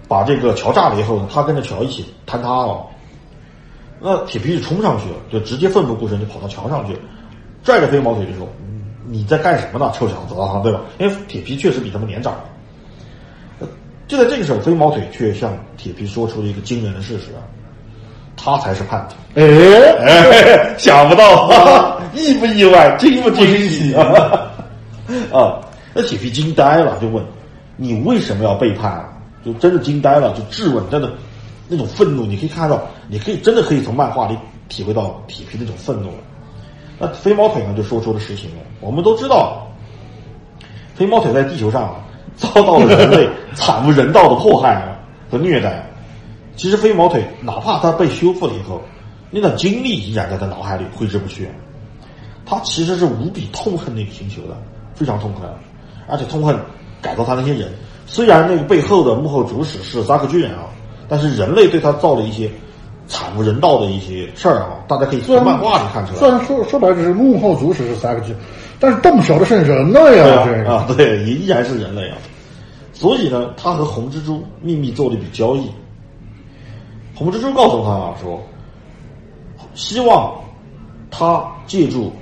[0.09, 2.87] 把这个桥炸了以后呢，他跟着桥一起坍塌了。
[4.01, 6.99] 那铁皮就冲上去了，就直接奋不顾身就跑到桥上去，
[7.63, 8.49] 拽着飞毛腿就说
[9.07, 12.35] ：“你在干什么呢，臭小子啊，对吧？”因为铁皮确实比他们年长。
[14.09, 17.41] 就在这个时候，飞毛腿却向铁皮说出了一个惊人的事实啊，
[18.37, 19.17] 他才是叛徒。
[19.41, 24.51] 哎，想不到， 意不意外，惊不惊喜啊？
[25.33, 25.61] 啊，
[25.95, 27.25] 那铁皮惊呆了，就问
[27.77, 29.09] ：“你为什么要背叛？”啊？
[29.45, 31.11] 就真的惊呆了，就质问，真的。
[31.69, 34.37] 那种愤怒，你可以看到，你可以真的可以从漫画里
[34.69, 36.19] 体会到铁皮那种愤怒了。
[36.99, 38.57] 那飞毛腿呢，就说出了实情了。
[38.81, 39.67] 我们都知道，
[40.95, 41.95] 飞毛腿在地球上
[42.37, 44.83] 遭到了人类惨无人道的迫害
[45.31, 45.85] 和虐待。
[46.57, 48.81] 其实飞毛腿哪怕他被修复了以后，
[49.31, 51.49] 那段经历依然在他脑海里挥之不去。
[52.45, 54.57] 他其实是无比痛恨那个星球的，
[54.95, 55.49] 非常痛恨，
[56.07, 56.59] 而且痛恨
[57.01, 57.73] 改造他那些人。
[58.07, 60.65] 虽然那个背后的幕后主使是扎克巨人啊。
[61.09, 62.51] 但是人类对他造了一些
[63.07, 66.19] 惨无人道的一些事儿啊，大家可以从漫画里看出来。
[66.19, 68.35] 虽然说说白了是幕后主使是三个字，
[68.79, 72.17] 但是动手的是人类呀，啊，对，也依然是人类啊。
[72.93, 75.71] 所以呢，他和红蜘蛛秘密做了一笔交易。
[77.15, 78.41] 红蜘蛛告诉他啊，说
[79.75, 80.33] 希望
[81.11, 82.13] 他借助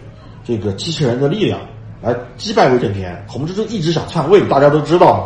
[0.44, 1.60] 这个机器人的力量
[2.02, 3.24] 来击败威震天。
[3.28, 5.24] 红蜘蛛一直想篡位，大家都知道啊。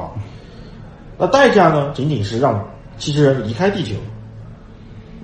[1.17, 2.63] 那代价呢，仅仅是让。
[2.97, 3.97] 机器人离开地球，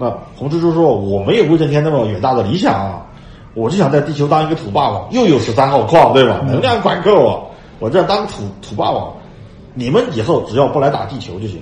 [0.01, 3.07] 那红蜘蛛说：“我没有威震天那么远大的理想啊，
[3.53, 6.41] 我就想在地球当一个土霸王，又有十三号矿，对吧？
[6.47, 7.37] 能量管够啊，
[7.79, 9.13] 我这样当土土霸王，
[9.75, 11.61] 你们以后只要不来打地球就行。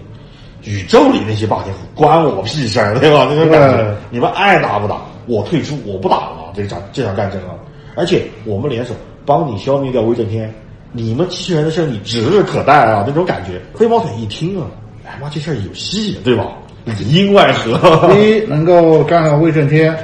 [0.63, 3.27] 宇宙里那些霸天虎关我屁事儿，对吧？
[3.29, 7.55] 那种感觉对，你们爱打不打，我退出，我不打了这场这场战争啊！
[7.97, 8.95] 而且我们联手
[9.27, 10.55] 帮你消灭掉威震天，
[10.93, 13.05] 你们机器人的胜利指日可待啊！
[13.05, 13.61] 那种感觉。
[13.75, 14.67] 飞毛腿一听啊，
[15.05, 16.47] 哎妈，这事儿有戏，对吧？
[16.99, 18.09] 里应外合。
[18.13, 19.97] 第一能够干掉威震天，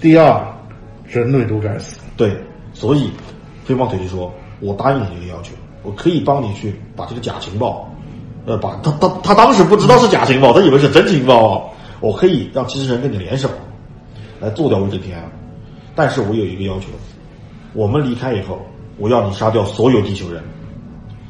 [0.00, 0.40] 第二
[1.06, 1.98] 人类都该死。
[2.16, 2.36] 对，
[2.72, 3.10] 所以
[3.64, 5.52] 飞毛腿就说：“我答应你这个要求，
[5.82, 7.88] 我可以帮你去把这个假情报，
[8.46, 11.64] 呃，把他他他当时不知道是假情报，他以为是真情报啊。
[12.00, 13.48] 我可以让机器人跟你联手，
[14.40, 15.18] 来做掉威震天，
[15.94, 16.86] 但是我有一个要求，
[17.74, 18.60] 我们离开以后，
[18.96, 20.42] 我要你杀掉所有地球人。”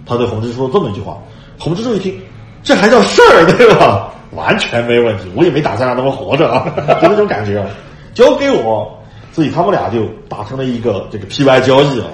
[0.06, 1.18] 他对红蜘蛛说这么一句话，
[1.58, 2.20] 红蜘蛛一听，
[2.62, 4.12] 这还叫事儿对吧？
[4.32, 6.64] 完全没问题，我也没打算让他们活着啊，
[7.02, 7.66] 就那种感觉啊，
[8.14, 8.96] 交给我。
[9.32, 12.08] 所以他们俩就达成了一个这个 PY 交易啊。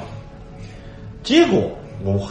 [1.23, 1.63] 结果
[2.05, 2.29] 我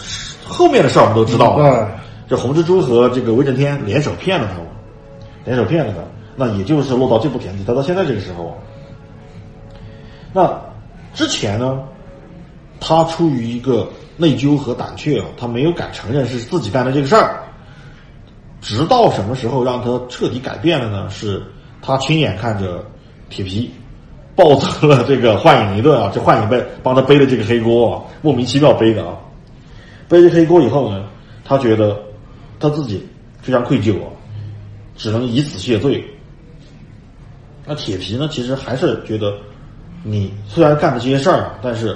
[0.47, 1.88] 后面的事儿我们都知道了，嗯
[2.29, 4.67] 这红蜘蛛和这个威震天联手骗了他们，
[5.43, 5.99] 联手骗了他，
[6.36, 8.53] 那也就是落到这步田地，他到现在这个时候啊。
[10.33, 10.61] 那
[11.13, 11.79] 之前呢，
[12.79, 17.39] 他出于一个内疚和胆怯啊，他没有敢承认是自己干的这个事儿。
[18.66, 21.07] 直到什么时候让他彻底改变了呢？
[21.07, 21.39] 是
[21.84, 22.84] 他亲眼看着
[23.30, 23.72] 铁皮
[24.36, 29.16] 抱走了这个幻影一顿啊，这幻影被帮他背了这个黑锅啊，莫名其妙背的啊。
[30.09, 31.05] 背这黑锅以后呢，
[31.43, 31.95] 他觉得
[32.59, 33.07] 他自己
[33.39, 34.09] 非常愧疚啊，
[34.95, 36.03] 只能以死谢罪。
[37.68, 39.32] 那铁皮呢，其实还是觉得
[40.01, 41.95] 你虽然干的这些事儿，但是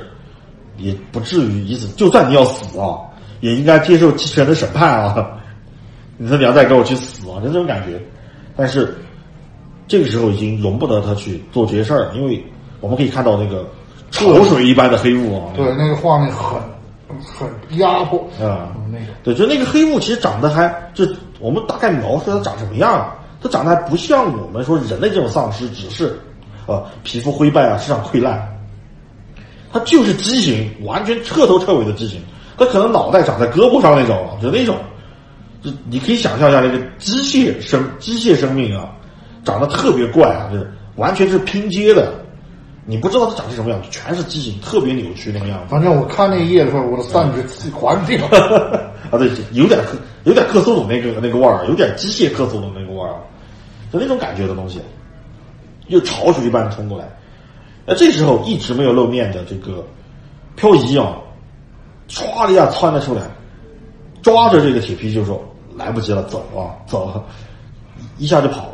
[0.77, 2.99] 也不至于以死，就算你要死啊，
[3.41, 5.35] 也应该接受机器人的审判啊。
[6.21, 7.97] 你说你要再给我去死啊，就这种感觉。
[8.57, 8.93] 但是
[9.87, 12.43] 这个时候已经容不得他去做这些事儿，因为
[12.81, 13.65] 我们可以看到那个
[14.11, 16.59] 潮水一般的黑雾啊，对，那个画面很
[17.21, 18.19] 很压迫。
[18.45, 18.75] 啊。
[18.75, 19.05] 嗯那个。
[19.23, 21.05] 对，就那个黑雾其实长得还就
[21.39, 23.09] 我们大概描述它长什么样，
[23.41, 26.19] 它长得还不像我们说人类这种丧尸，只是
[26.65, 28.45] 呃皮肤灰败啊，身上溃烂，
[29.71, 32.21] 它就是畸形，完全彻头彻尾的畸形。
[32.57, 34.75] 它可能脑袋长在胳膊上那种，就那种，
[35.61, 38.91] 就你可以想象一下那个机械生机械生命啊，
[39.43, 42.13] 长得特别怪啊，就是完全是拼接的，
[42.85, 45.65] 你不知道它长成什么样，全是畸形，特别扭曲那个样子。
[45.69, 48.25] 反正我看那一页的时候，我的散值自己关掉。
[49.11, 53.15] 啊，对，有点克，有点克苏鲁那个那个味儿，有点机械克苏鲁那个味儿，
[53.91, 54.79] 就那种感觉的东西，
[55.87, 57.05] 又潮水一般冲过来。
[57.85, 59.83] 那这时候一直没有露面的这个
[60.55, 61.15] 漂移啊，
[62.07, 63.23] 唰的一下窜了出来，
[64.29, 65.41] 抓着这个铁皮就说
[65.75, 67.23] ：“来不及了，走啊，走！”
[68.19, 68.69] 一下就跑。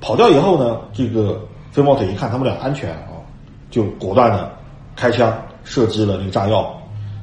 [0.00, 3.20] 跑掉以后呢，这个飞毛腿一看他们俩安全啊，
[3.70, 4.50] 就果断的
[4.96, 5.32] 开枪
[5.62, 6.74] 射击了那个炸药，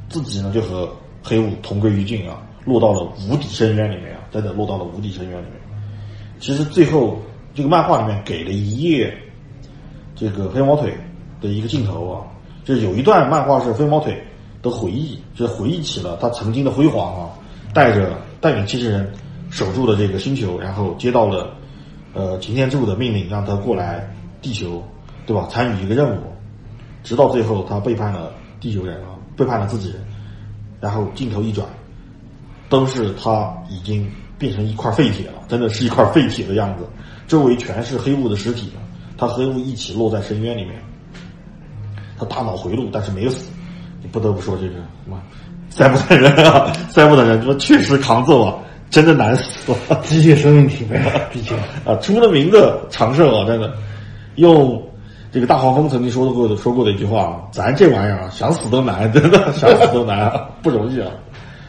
[0.10, 0.88] 自己呢就和
[1.24, 5.54] 黑雾同归于尽啊，落到了无底深渊里面啊，真的落到了无底深渊里面。
[6.40, 7.18] 其实最后
[7.54, 9.12] 这个漫画里面给了一页
[10.16, 10.96] 这个飞毛腿
[11.42, 12.22] 的一个镜头啊，
[12.64, 14.24] 就有一段漫画是飞毛腿
[14.62, 17.30] 的回忆，就是回忆起了他曾经的辉煌啊，
[17.78, 19.08] 带着带领机器人
[19.52, 21.54] 守住了这个星球，然后接到了
[22.16, 24.12] 呃擎天柱的命令，让他过来
[24.42, 24.84] 地球，
[25.28, 25.48] 对吧？
[25.52, 26.24] 参与一个任务，
[27.04, 30.04] 直到最后他背叛了地球人啊，背叛了自己人，
[30.82, 31.68] 然后镜头一转，
[32.68, 34.10] 都是他已经
[34.40, 36.88] 变成一块废铁了，真的是一块废铁的样子，
[37.28, 38.72] 周围全是黑雾的尸体，
[39.20, 40.82] 他和黑雾一起落在深渊里面，
[42.18, 43.52] 他大脑回路，但是没有死。
[44.02, 45.22] 你不得不说这个什么
[45.78, 48.56] 塞不等人啊，塞不等人，说确实扛揍啊，
[48.90, 50.02] 真的难死了。
[50.02, 51.00] 机械生命体呗，
[51.32, 51.56] 毕竟
[51.86, 53.72] 啊，出了名的长寿啊，真的。
[54.36, 54.82] 用
[55.32, 61.08] 这个大黄蜂曾经说过的说过的一句话啊，咱这玩意儿啊，想死都难，真的想死都难啊，不容易啊。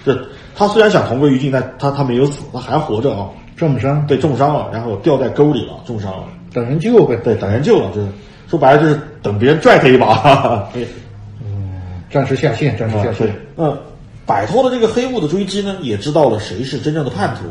[0.04, 0.18] 这
[0.56, 3.28] 他虽然想同归于尽，但他他没有死，他还活着啊。
[3.56, 6.24] 重伤，对，重伤了，然后掉在沟里了，重伤了。
[6.54, 7.16] 等人救呗。
[7.24, 8.06] 对，等人救了，就是
[8.46, 10.68] 说白了就是等别人拽他一把。
[10.72, 10.86] 对，
[12.09, 13.76] 暂时下线，暂时下线。，嗯，
[14.29, 17.45] 摆脱了这个黑雾的追击呢，也知道了谁是真正的叛徒，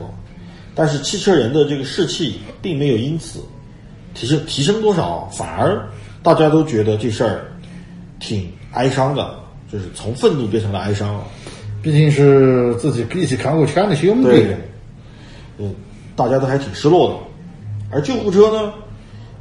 [0.75, 3.39] 但是汽车人的这个士气并没有因此
[4.13, 5.82] 提升提升多少，反而
[6.21, 7.51] 大家都觉得这事儿
[8.19, 9.39] 挺哀伤的，
[9.73, 11.23] 就是从愤怒变成了哀伤了。
[11.82, 14.30] 毕竟是自己一起扛过枪的兄弟。
[15.57, 15.73] 嗯，
[16.15, 17.15] 大家都还挺失落的。
[17.89, 18.71] 而救护车呢，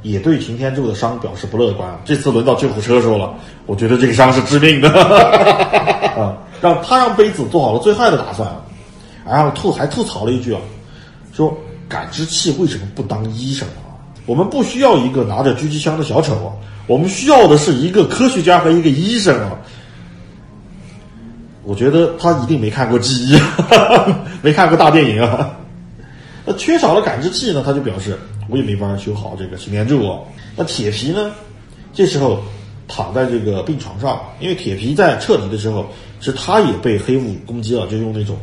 [0.01, 1.99] 也对擎天柱的伤表示不乐观。
[2.03, 3.35] 这次轮到救护车说了，
[3.67, 8.49] 我觉得这个伤是致命的，啊， 让他让杯子做好了最坏的打算，
[9.25, 10.59] 然后吐还吐槽了一句啊，
[11.33, 11.55] 说
[11.87, 13.95] 感知器为什么不当医生啊？
[14.25, 16.51] 我们不需要一个拿着狙击枪的小丑啊，
[16.85, 19.57] 我们需要的是一个科学家和一个医生啊。
[21.63, 23.39] 我觉得他一定没看过 G 一，
[24.41, 25.49] 没看过大电影啊。
[26.45, 28.17] 那缺少了感知器呢，他就表示
[28.49, 30.19] 我也没法修好这个擎天柱啊。
[30.55, 31.29] 那铁皮呢，
[31.93, 32.41] 这时候
[32.87, 35.85] 躺在这个病床上，因为铁皮在撤离的时候，
[36.19, 38.37] 是他也被黑雾攻击了，就用那种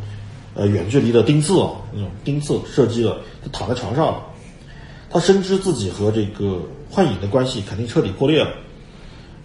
[0.55, 4.19] 呃远距离的钉刺啊，那种钉刺射击了，他躺在床上了。
[5.11, 8.51] 他深知自己和这个幻影的关系肯定彻底破裂了，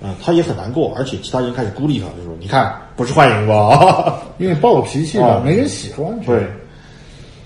[0.01, 6.19] 啊、他也很难过，而且其他人开始孤立他，就说：“你看，不是幻影吧？” 因为暴脾气嘛，啊没人喜欢。
[6.21, 6.47] 对，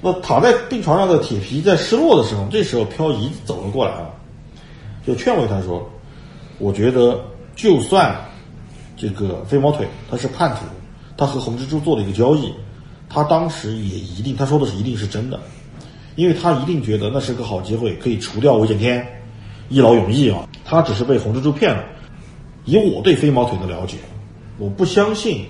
[0.01, 4.07] 那躺在病床上的铁皮在失落的时候，这时候漂移走了过来啊，
[5.05, 5.89] 就劝慰他说
[6.59, 7.19] ：“我觉得
[7.55, 8.15] 就算
[8.95, 10.65] 这个飞毛腿他是叛徒，
[11.15, 12.53] 他和红蜘蛛做了一个交易，
[13.09, 15.39] 他当时也一定他说的是一定是真的，
[16.15, 19.05] 因为他一定觉得那是个好机会，可以除掉韦震天，
[19.69, 20.47] 一劳永逸啊。
[20.65, 21.83] 他只是被红蜘蛛骗了。
[22.65, 23.97] 以我对飞毛腿的了解，
[24.57, 25.45] 我不相信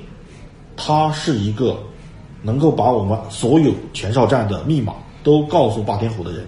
[0.75, 1.77] 他是一个
[2.41, 4.93] 能够把我们所有前哨站的密码
[5.23, 6.45] 都告诉霸天虎的人。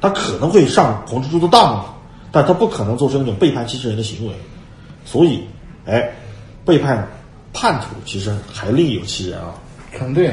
[0.00, 1.84] 他可能会上红蜘蛛的当，
[2.30, 4.32] 但他不可能做出那种背叛机器人的行为。
[5.10, 5.42] 所以，
[5.86, 6.10] 哎，
[6.66, 7.08] 背叛
[7.54, 9.54] 叛徒其实还另有其人啊。
[9.90, 10.30] 肯定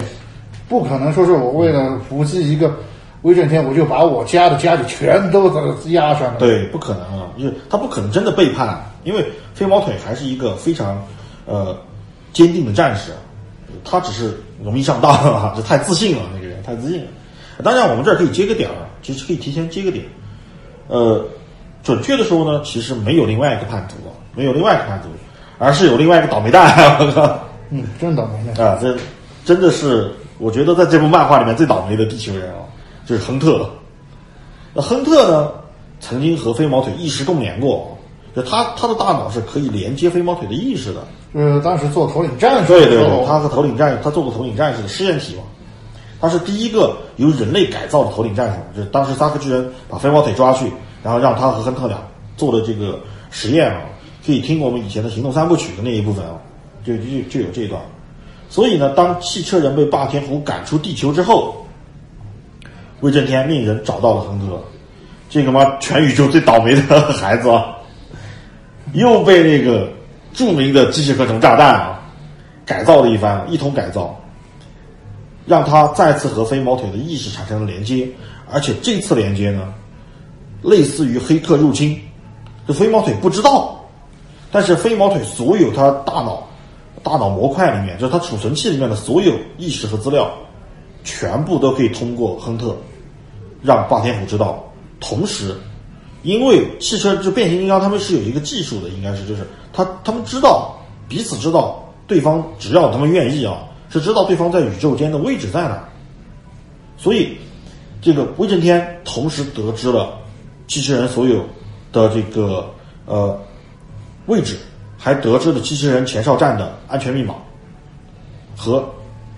[0.67, 2.76] 不可能说是我为了伏击一个
[3.21, 11.01] 威震天，我就把我家的家底全都给压上了。，对，不可能啊，因为他不可能真的背叛，因为飞毛腿还是一个非常
[11.45, 11.78] 呃
[12.34, 13.13] 坚定的战士，
[13.86, 17.07] 他只是容易上当啊， 这太自信了，那个人太自信了。
[17.63, 20.03] 当然，我们这儿可以接个点儿，其实可以提前接个点。
[20.89, 21.26] 呃，
[21.82, 25.09] 准确的说呢，其实没有另外一个叛徒啊，没有另外一个叛徒，
[25.57, 26.75] 而是有另外一个倒霉蛋。
[26.99, 27.39] 我靠！
[27.69, 28.67] 嗯，真倒霉蛋。
[28.67, 28.95] 啊，这
[29.43, 32.61] 真的是我觉得在这部漫画里面最倒霉的地球人啊，
[33.05, 33.69] 就是亨特。
[34.73, 35.51] 那亨特呢，
[35.99, 37.97] 曾经和飞毛腿意识共眠过，
[38.36, 40.99] 就他他的大脑是可以连接飞毛腿的意识的。
[41.33, 45.43] 就是当时做头领战士对对对，他和头领战士，他做过头领战士的试验体嘛，
[46.21, 50.71] 他是第一个由人类改造的头领战士，就是当时萨克巨人把飞毛腿抓去，
[51.03, 51.97] 然后让他和亨特俩
[52.38, 52.97] 做的这个
[53.31, 53.81] 实验啊，
[54.26, 56.36] 可以听我们以前的行动三部曲的那一部分啊，
[56.84, 57.82] 就就就有这一段。
[58.49, 61.65] 所以呢，当汽车人被霸天虎赶出地球之后，
[63.01, 64.63] 威震天命人找到了亨特，
[65.30, 67.76] 这个妈全宇宙最倒霉的孩子啊，
[68.93, 69.89] 又被那个
[70.34, 71.99] 著名的机械合成炸弹啊
[72.65, 74.19] 改造了一番，一通改造，
[75.45, 78.07] 让他再次和飞毛腿的意识产生了连接，
[78.51, 79.73] 而且这次连接呢，
[80.61, 81.99] 类似于黑客入侵，
[82.67, 83.74] 这飞毛腿不知道，
[84.55, 86.47] 但是飞毛腿所有他大脑
[87.03, 90.31] 大脑模块里面，就是他储存器里面的所有意识和资料，
[91.03, 92.73] 全部都可以通过亨特
[93.61, 94.63] 让霸天虎知道。
[95.01, 95.53] 同时，
[96.23, 100.73] 因为汽车就变形金刚他们是有一个技术的，应该是就是他他们知道
[101.09, 103.57] 彼此知道对方，只要他们愿意啊，
[103.89, 105.83] 是知道对方在宇宙间的位置在哪。
[106.95, 107.37] 所以，
[108.01, 110.17] 这个威震天同时得知了
[110.65, 111.43] 机器人所有
[111.91, 112.73] 的这个
[113.05, 113.37] 呃
[114.28, 114.57] 位置，
[114.97, 117.36] 还得知了机器人前哨站的安全密码
[118.55, 118.84] 和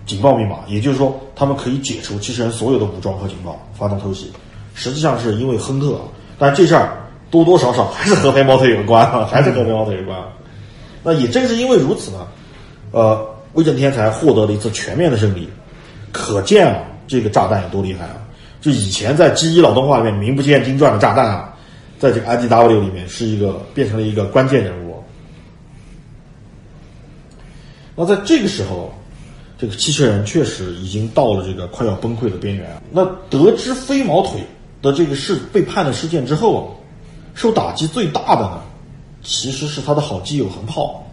[0.06, 4.32] 警报密码，也就是说，他们可以解除机器人所有的武装和警报，发动偷袭。
[4.74, 6.02] 实际上是因为亨特啊，
[6.38, 6.98] 但这事儿
[7.30, 10.28] 多多少少还是和黑猫腿有关啊， 还是和黑猫腿有关啊。
[11.04, 12.28] 那也正是因为如此呢，
[12.92, 15.50] 呃，威震天才获得了一次全面的胜利。
[16.12, 18.16] 可见啊，这个炸弹有多厉害啊！
[18.62, 21.54] 就以前在 G 一老动画里面名不见经传的炸弹啊，
[22.00, 25.04] 在这个 IDW 里面是一个变成了一个关键人物。
[27.96, 28.94] 那在这个时候，
[29.58, 32.80] 这个机器人确实已经到了这个快要崩溃的边缘。
[32.92, 34.40] 那得知飞毛腿
[34.84, 36.70] 的这个事背叛的事件之后啊，
[37.34, 38.62] 受打击最大的呢，
[39.24, 41.04] 其实是他的好基友横炮。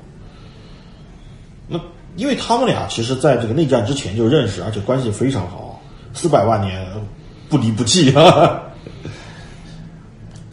[1.67, 1.81] 那
[2.17, 5.81] 因为他们俩其实在这个内战之前就认识，而且关系非常好，
[6.13, 6.87] 四百万年
[7.49, 8.61] 不离不弃啊。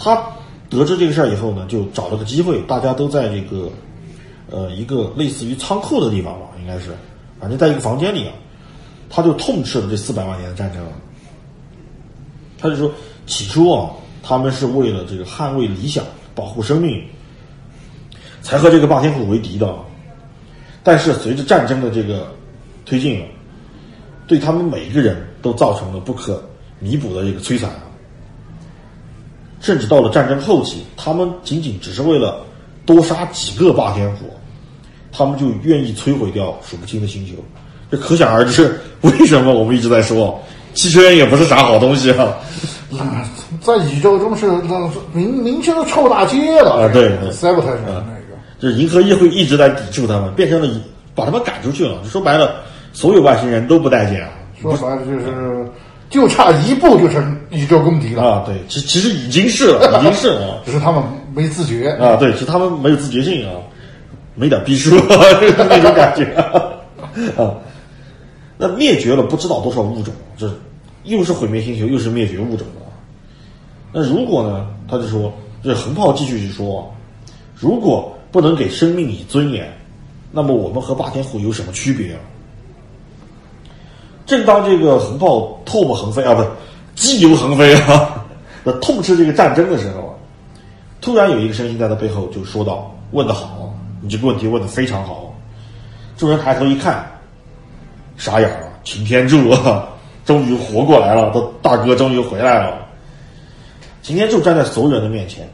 [0.04, 0.20] 他
[0.68, 3.70] 得知这个事儿以后呢，就找了个机会，大家都在这个
[4.50, 6.90] 呃一个类似于仓库的地方吧，应该是，
[7.40, 8.34] 反正在一个房间里啊，
[9.12, 10.84] 他就痛斥了这四百万年的战争。
[12.58, 12.92] 他就说，
[13.28, 13.92] 起初啊，
[14.24, 17.04] 他们是为了这个捍卫理想、保护生命，
[18.42, 19.76] 才和这个霸天虎为敌的。
[20.84, 22.34] 但是随着战争的这个
[22.86, 23.24] 推进，
[24.26, 26.44] 对他们每一个人都造成了不可
[26.80, 27.91] 弥补的这个摧残啊。
[29.62, 32.44] 甚至到了战争后期，他们仅仅只是为了
[32.86, 34.26] 多杀几个霸天虎，
[35.12, 37.34] 他们就愿意摧毁掉数不清的星球。
[37.90, 40.38] 这可想而知，为什么我们一直在说
[40.74, 42.36] 汽车人也不是啥好东西啊？
[42.98, 43.30] 啊，
[43.62, 48.22] 在宇宙中是那明明确的臭大街了啊对对 s a b o t a g e 那个。
[48.60, 50.68] 就是银河议会一直在抵触他们，变成了
[51.14, 51.98] 把他们赶出去了。
[52.06, 52.56] 说白了，
[52.94, 54.30] 所有外星人都不待见啊。
[54.62, 55.66] 说白了就是，
[56.12, 61.02] 就差一步就成宇宙公敌了，啊，对，其其实已经是了， 已经是了只是他们
[61.34, 61.90] 没自觉。
[61.94, 63.56] 啊，对，是他们没有自觉性啊，
[64.36, 67.56] 没点逼数 那种感觉啊。
[68.58, 70.54] 那灭绝了不知道多少物种，这
[71.06, 72.82] 又是毁灭星球，又是灭绝物种的。
[73.92, 74.68] 那如果呢？
[74.88, 75.34] 他就说，
[75.64, 76.94] 这横炮继续去说，
[77.56, 79.72] 如果不能给生命以尊严，
[80.30, 82.20] 那么我们和霸天虎有什么区别啊？
[84.32, 86.42] 正当这个横炮唾沫横飞啊，不
[86.96, 88.26] 激流横飞啊，
[88.64, 90.18] 那痛斥这个战争的时候，
[91.02, 95.36] 突然有一个声音在他背后就说道：“问得好，你这个问题问得非常好。”
[96.16, 97.06] 众人抬头一看，
[98.16, 99.90] 傻眼了，擎天柱啊，
[100.24, 102.88] 终于活过来了，他大哥终于回来了。
[104.02, 105.46] 擎天柱站在所有人的面前，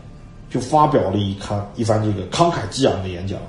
[0.52, 3.40] 就发表了一番一番这个慷慨激昂的演讲。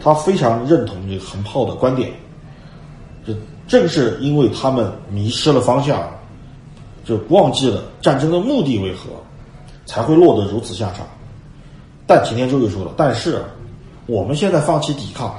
[0.00, 2.12] 他非常认同这个横炮的观点，
[3.72, 6.06] 正是因为他们迷失了方向，
[7.06, 9.08] 就忘记了战争的目的为何，
[9.86, 11.06] 才会落得如此下场。
[12.06, 13.42] 但擎天柱又说了：“但是
[14.04, 15.34] 我们现在放弃抵抗，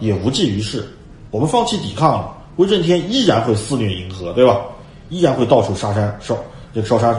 [0.00, 0.84] 也无济于事。
[1.30, 4.60] 我们放弃抵抗了，威震天依然会肆虐银河，对吧？
[5.08, 6.36] 依然会到处杀山烧
[6.74, 7.12] 这烧杀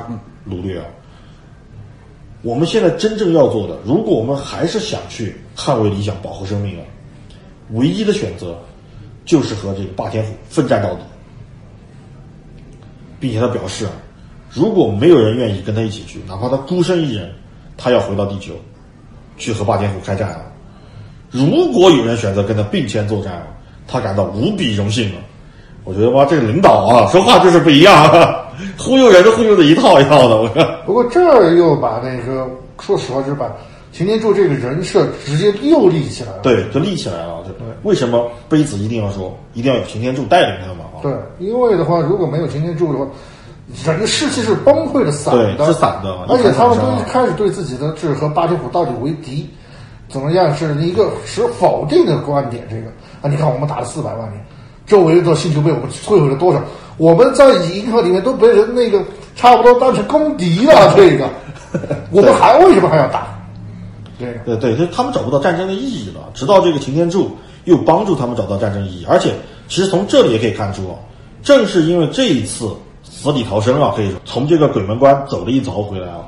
[0.45, 0.85] 掳掠啊。
[2.41, 6.83] 我们现在真正要做的，如果我们还是想去捍卫理想、保护生命啊，
[7.71, 8.59] 唯一的选择
[9.27, 11.01] 就是和这个霸天虎奋战到底，
[13.19, 13.91] 并且他表示啊，
[14.51, 17.29] 如果没有人愿意跟他一起去，哪怕他孤身一人，
[17.77, 18.53] 他要回到地球
[19.37, 20.41] 去和霸天虎开战啊。
[21.29, 23.47] 如果有人选择跟他并肩作战啊，
[23.87, 25.17] 他感到无比荣幸啊。
[25.83, 28.47] 我觉得哇，这个领导啊， 说话就是不一样、啊，
[28.77, 30.35] 忽悠人都忽悠的一套一套的。
[30.37, 32.49] 我看，不过这儿又把那个，
[32.79, 33.49] 说实话，就是把
[33.97, 36.37] 擎天柱这个人设直接又立起来了。
[36.43, 37.43] 对，就立起来了。
[37.47, 41.01] 就为什么杯子一定要说，一定要有擎天柱带领他们啊？
[41.01, 43.07] 对，因为的话，如果没有擎天柱的话，
[43.83, 49.49] 人的士气是崩溃的、散的，对是散的而且他们都一开始对自己的是和八天虎到底为敌，
[50.09, 52.67] 怎么样是一个持否定的观点。
[52.69, 52.83] 这个
[53.23, 54.45] 啊，你看我们打了四百万年，
[54.85, 56.61] 周围的星球被我们摧毁了多少？
[56.97, 59.03] 我们在银河里面都被人那个
[59.35, 60.93] 差不多当成公敌了。
[60.95, 61.27] 这个，
[62.11, 63.35] 我们还为什么还要打？
[64.19, 64.39] 这个。
[64.45, 66.29] 对对，就他们找不到战争的意义了。
[66.33, 69.33] 直到这个擎天柱又帮助他们找到战争意义，而且
[69.67, 70.95] 其实从这里也可以看出啊，
[71.43, 72.71] 正是因为这一次
[73.03, 76.27] 死里逃生啊，可以说从这个鬼门关走了一遭回来啊，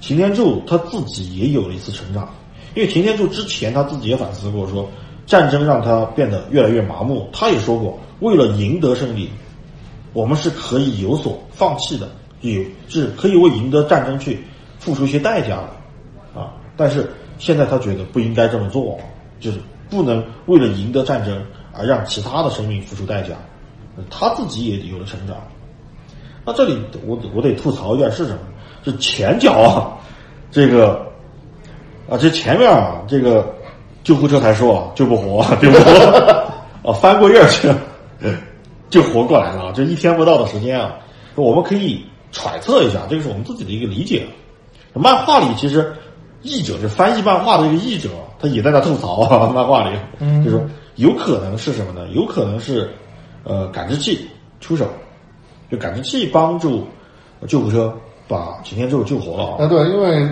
[0.00, 2.28] 擎天柱他自己也有了一次成长。
[2.74, 4.88] 因为擎天柱之前他自己也反思过说，
[5.26, 7.28] 战争让他变得越来越麻木。
[7.32, 9.30] 他也说过，为了赢得胜利，
[10.12, 12.10] 我们是可以有所放弃的，
[12.40, 14.44] 有是可以为赢得战争去
[14.80, 15.73] 付出一些代价的。
[16.76, 17.08] 但是
[17.38, 18.98] 现在他觉得不应该这么做，
[19.40, 19.58] 就是
[19.90, 21.40] 不能为了赢得战争
[21.72, 23.34] 而让其他的生命付出代价。
[24.10, 25.36] 他自己也有了成长。
[26.44, 28.38] 那这里我我得吐槽一点是什么？
[28.84, 29.96] 是前脚啊，
[30.50, 31.06] 这个
[32.06, 33.54] 啊，这前面啊，这个
[34.02, 36.52] 救护车才说啊救不活，救不活
[36.82, 37.72] 啊， 翻过院去，
[38.90, 39.72] 就活过来了。
[39.74, 40.98] 这一天不到的时间啊，
[41.34, 44.26] 我们可以揣测一下，这个是我们自己的一个理解。
[44.92, 45.94] 漫画里其实
[46.44, 49.98] 译者就翻译漫画的这个译者，他也在那吐槽啊，漫画里，
[50.44, 50.60] 就说
[50.94, 52.06] 有可能是什么呢？
[52.12, 52.88] 有可能是
[53.42, 54.28] 呃感知器
[54.60, 54.86] 出手，
[55.70, 56.86] 就感知器帮助
[57.48, 57.92] 救护车
[58.28, 59.56] 把擎天柱救活了啊。
[59.60, 60.28] 啊，对，因为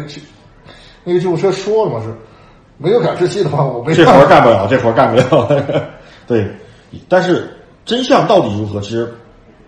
[1.02, 2.14] 那个救护车说了嘛，是
[2.76, 5.88] 没有感知器的话，我没这活儿干不了，这活儿干不了。
[6.28, 6.48] 对，
[7.08, 8.80] 但是真相到底如何？
[8.80, 9.12] 其实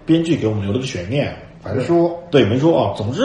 [0.04, 2.92] 编剧给我们留了个悬念，反正没说对，没说啊。
[2.96, 3.22] 总之，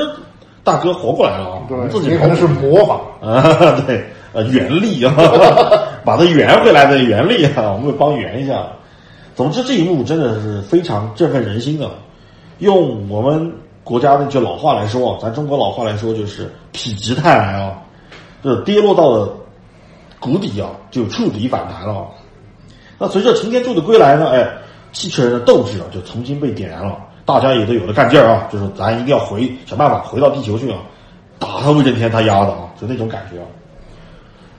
[0.70, 3.02] 大哥活过来了啊，自己可能是魔法。
[3.28, 3.42] 啊，
[3.88, 5.14] 对，呃，原力啊，
[6.06, 8.64] 把它圆回来的原力啊，我们会帮圆一下。
[9.36, 11.90] 总之，这一幕真的是非常振奋人心的。
[12.60, 13.52] 用我们
[13.84, 16.44] 国家的句老话来说啊，咱中国老话来说，就是
[16.74, 17.74] 否极泰来啊，
[18.44, 19.34] 就是跌落到了
[20.20, 22.06] 谷底啊，就触底反弹了。
[23.00, 24.48] 那随着擎天柱的归来呢，哎，
[24.92, 26.98] 汽车人的斗志啊就重新被点燃了，
[27.30, 30.80] 大家也都有了干劲儿啊，就是咱一定要回想办法回到地球去啊，
[31.38, 33.46] 打他威震天他丫的啊，就那种感觉啊。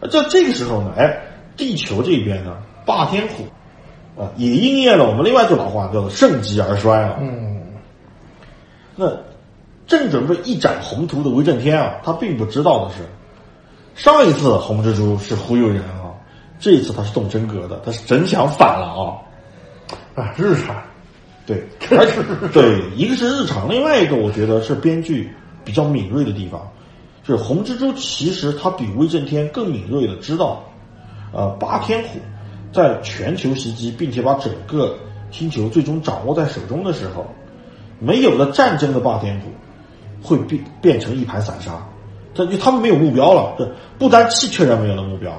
[0.08, 1.20] 在这个时候呢，哎，
[1.56, 2.56] 地球这边呢，
[2.86, 7.16] 霸天虎啊，也应验了我们另外一句老话，叫做盛极而衰啊。
[7.20, 7.60] 嗯，
[8.94, 9.08] 那
[9.88, 13.00] 正准备一展宏图的威震天啊，他并不知道的是，
[13.96, 16.14] 上一次红蜘蛛是忽悠人啊，
[16.60, 19.18] 这一次他是动真格的，他是真想反了啊。
[20.14, 20.76] 啊，日产，
[21.50, 22.22] 对，而且
[22.54, 25.28] 对，一个是日常，另外一个我觉得是编剧
[25.64, 26.70] 比较敏锐的地方，
[27.24, 30.64] 就是红蜘蛛其实他比威震天更敏锐的知道，
[31.32, 32.20] 呃，霸天虎
[32.72, 34.96] 在全球袭击，并且把整个
[35.32, 37.26] 星球最终掌握在手中的时候，
[37.98, 39.48] 没有了战争的霸天虎
[40.22, 41.84] 会变变成一盘散沙，
[42.32, 45.32] 这就他们没有目标了，这不单气确然没有了目标，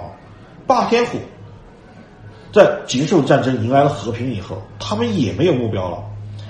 [0.68, 1.18] 霸天虎。
[2.52, 5.98] 在结束战争、迎来了和平以后，他们也没有目标了。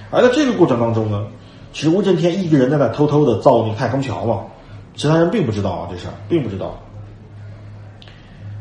[0.09, 1.25] 而在这个过程当中呢，
[1.73, 4.41] 其实威震天一个人在那偷偷的造那个太空桥嘛，
[4.95, 6.77] 其他人并不知道啊，这事儿并不知道。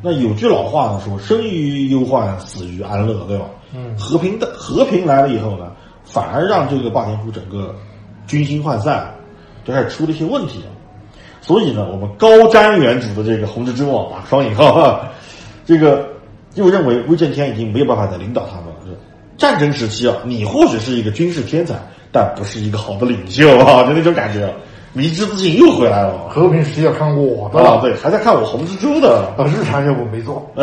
[0.03, 3.47] 那有句老话呢，说“生于忧患，死于安乐”，对吧？
[3.75, 5.71] 嗯和平的和平来了以后呢，
[6.05, 7.75] 反而让这个霸天虎整个
[8.27, 9.15] 军心涣散，
[9.65, 10.65] 就开始出了一些问题了。
[11.41, 15.09] 所以呢，我们高瞻远瞩的这个红蜘蛛网啊，双引号哈，
[15.67, 16.09] 这个
[16.55, 18.75] 又认为威震天已经没有办法再领导他们了。
[19.37, 21.75] 战争时期啊，你或许是一个军事天才，
[22.13, 24.53] 但不是一个好的领袖啊， 就那种感觉，
[24.93, 26.29] 迷之自信又回来了。
[26.29, 30.47] 和平时期要看我的啊，对，还在看我红蜘蛛的，啊，日常任务没做。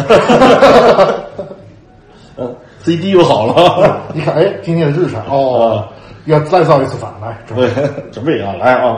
[2.37, 5.87] 嗯，CD 又好了， 一看，哎，今天的日常哦，
[6.25, 7.35] 要再造一次反来。
[7.47, 7.67] 准备，
[8.11, 8.95] 准备啊，来啊，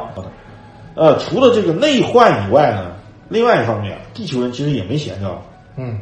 [0.96, 2.88] 呃，除了这个内患以外呢，
[3.30, 5.40] 另外一方面，地球人其实也没闲着。
[5.78, 5.98] 嗯，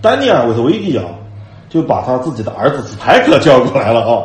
[0.00, 1.04] 丹尼尔·韦特维蒂啊，
[1.68, 4.24] 就把他自己的儿子斯派克叫过来了啊。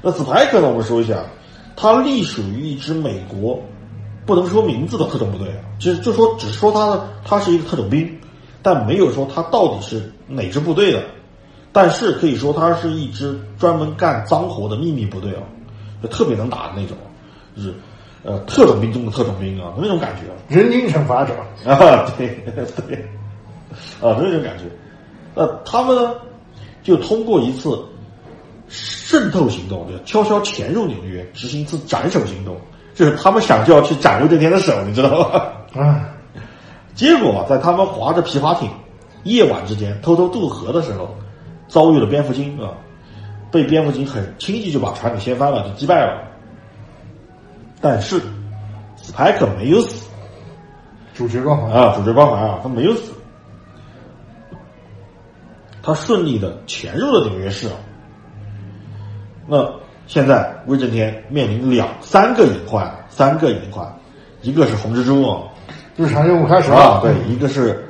[0.00, 1.22] 那斯派克呢，我们说一下，
[1.76, 3.60] 他隶属于一支美国
[4.26, 8.18] 不能说名字的特种部队啊，其实就说只是说他的他是一个特种兵，
[8.62, 11.02] 但没有说他到底是哪支部队的。
[11.74, 15.40] 但是可以说，他是一支专门干脏活的秘密部队啊，
[16.02, 16.94] 就特别能打的那种，
[17.56, 17.72] 就是
[18.24, 20.36] 呃特种兵中的特种兵啊，那种感觉啊。
[20.48, 21.32] 人精惩罚者，
[21.64, 22.28] 啊，对
[22.86, 22.96] 对，
[24.02, 24.64] 啊，那种感觉。
[25.34, 26.14] 那他们呢，
[26.82, 27.78] 就通过一次
[28.68, 32.56] 渗透行动，就悄悄潜入纽约，执行一次斩首行动，
[32.94, 35.80] 就是他们想就要去斩威震天的手，你知道吗？
[35.82, 36.08] 啊，
[36.94, 38.70] 结果在他们划着皮划艇，
[39.24, 41.14] 夜晚之间偷偷渡河的时候，
[41.68, 42.72] 遭遇了蝙蝠精啊，
[43.50, 46.22] 被蝙蝠精很轻易就把船给掀翻了，就击败了。
[47.80, 48.20] 但是
[48.96, 50.08] 斯派克没有死。
[51.14, 53.11] 主角光环，啊，主角光环啊，他没有死，
[55.82, 57.74] 他顺利的潜入了纽约市啊。
[59.46, 59.68] 那
[60.06, 63.86] 现在威震天面临两三个隐患，三个隐患，
[64.40, 65.42] 一个是红蜘蛛啊，
[65.96, 67.00] 日常任务开始啊，了。
[67.02, 67.84] 对，一个是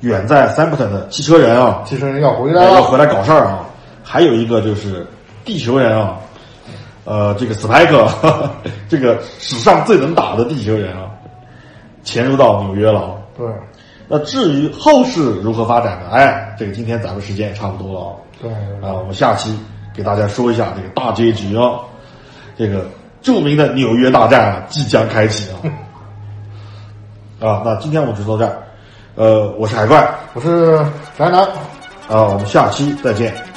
[0.00, 2.74] 远在三 t 的汽车人啊，汽车人要回来了。
[2.74, 3.66] 要回来搞事儿啊，
[4.02, 5.06] 还有一个就是
[5.44, 6.18] 地球人啊，
[7.04, 8.06] 呃，这个斯派克，
[8.88, 11.10] 这个史上最能打的地球人啊，
[12.04, 13.12] 潜入到纽约了啊。
[13.36, 13.46] 对
[14.08, 16.08] 那至于后市如何发展呢？
[16.10, 18.12] 哎，这个今天咱们时间也差不多了啊。
[18.40, 18.50] 对，
[18.82, 19.54] 啊，我们下期
[19.94, 21.80] 给大家说一下这个大结局啊，
[22.56, 22.86] 这个
[23.20, 25.60] 著名的纽约大战啊即将开启啊。
[27.38, 28.62] 啊，那今天我们就到这儿，
[29.14, 30.78] 呃，我是海怪我是
[31.16, 31.42] 宅男。
[32.08, 33.47] 啊，我们下期再见。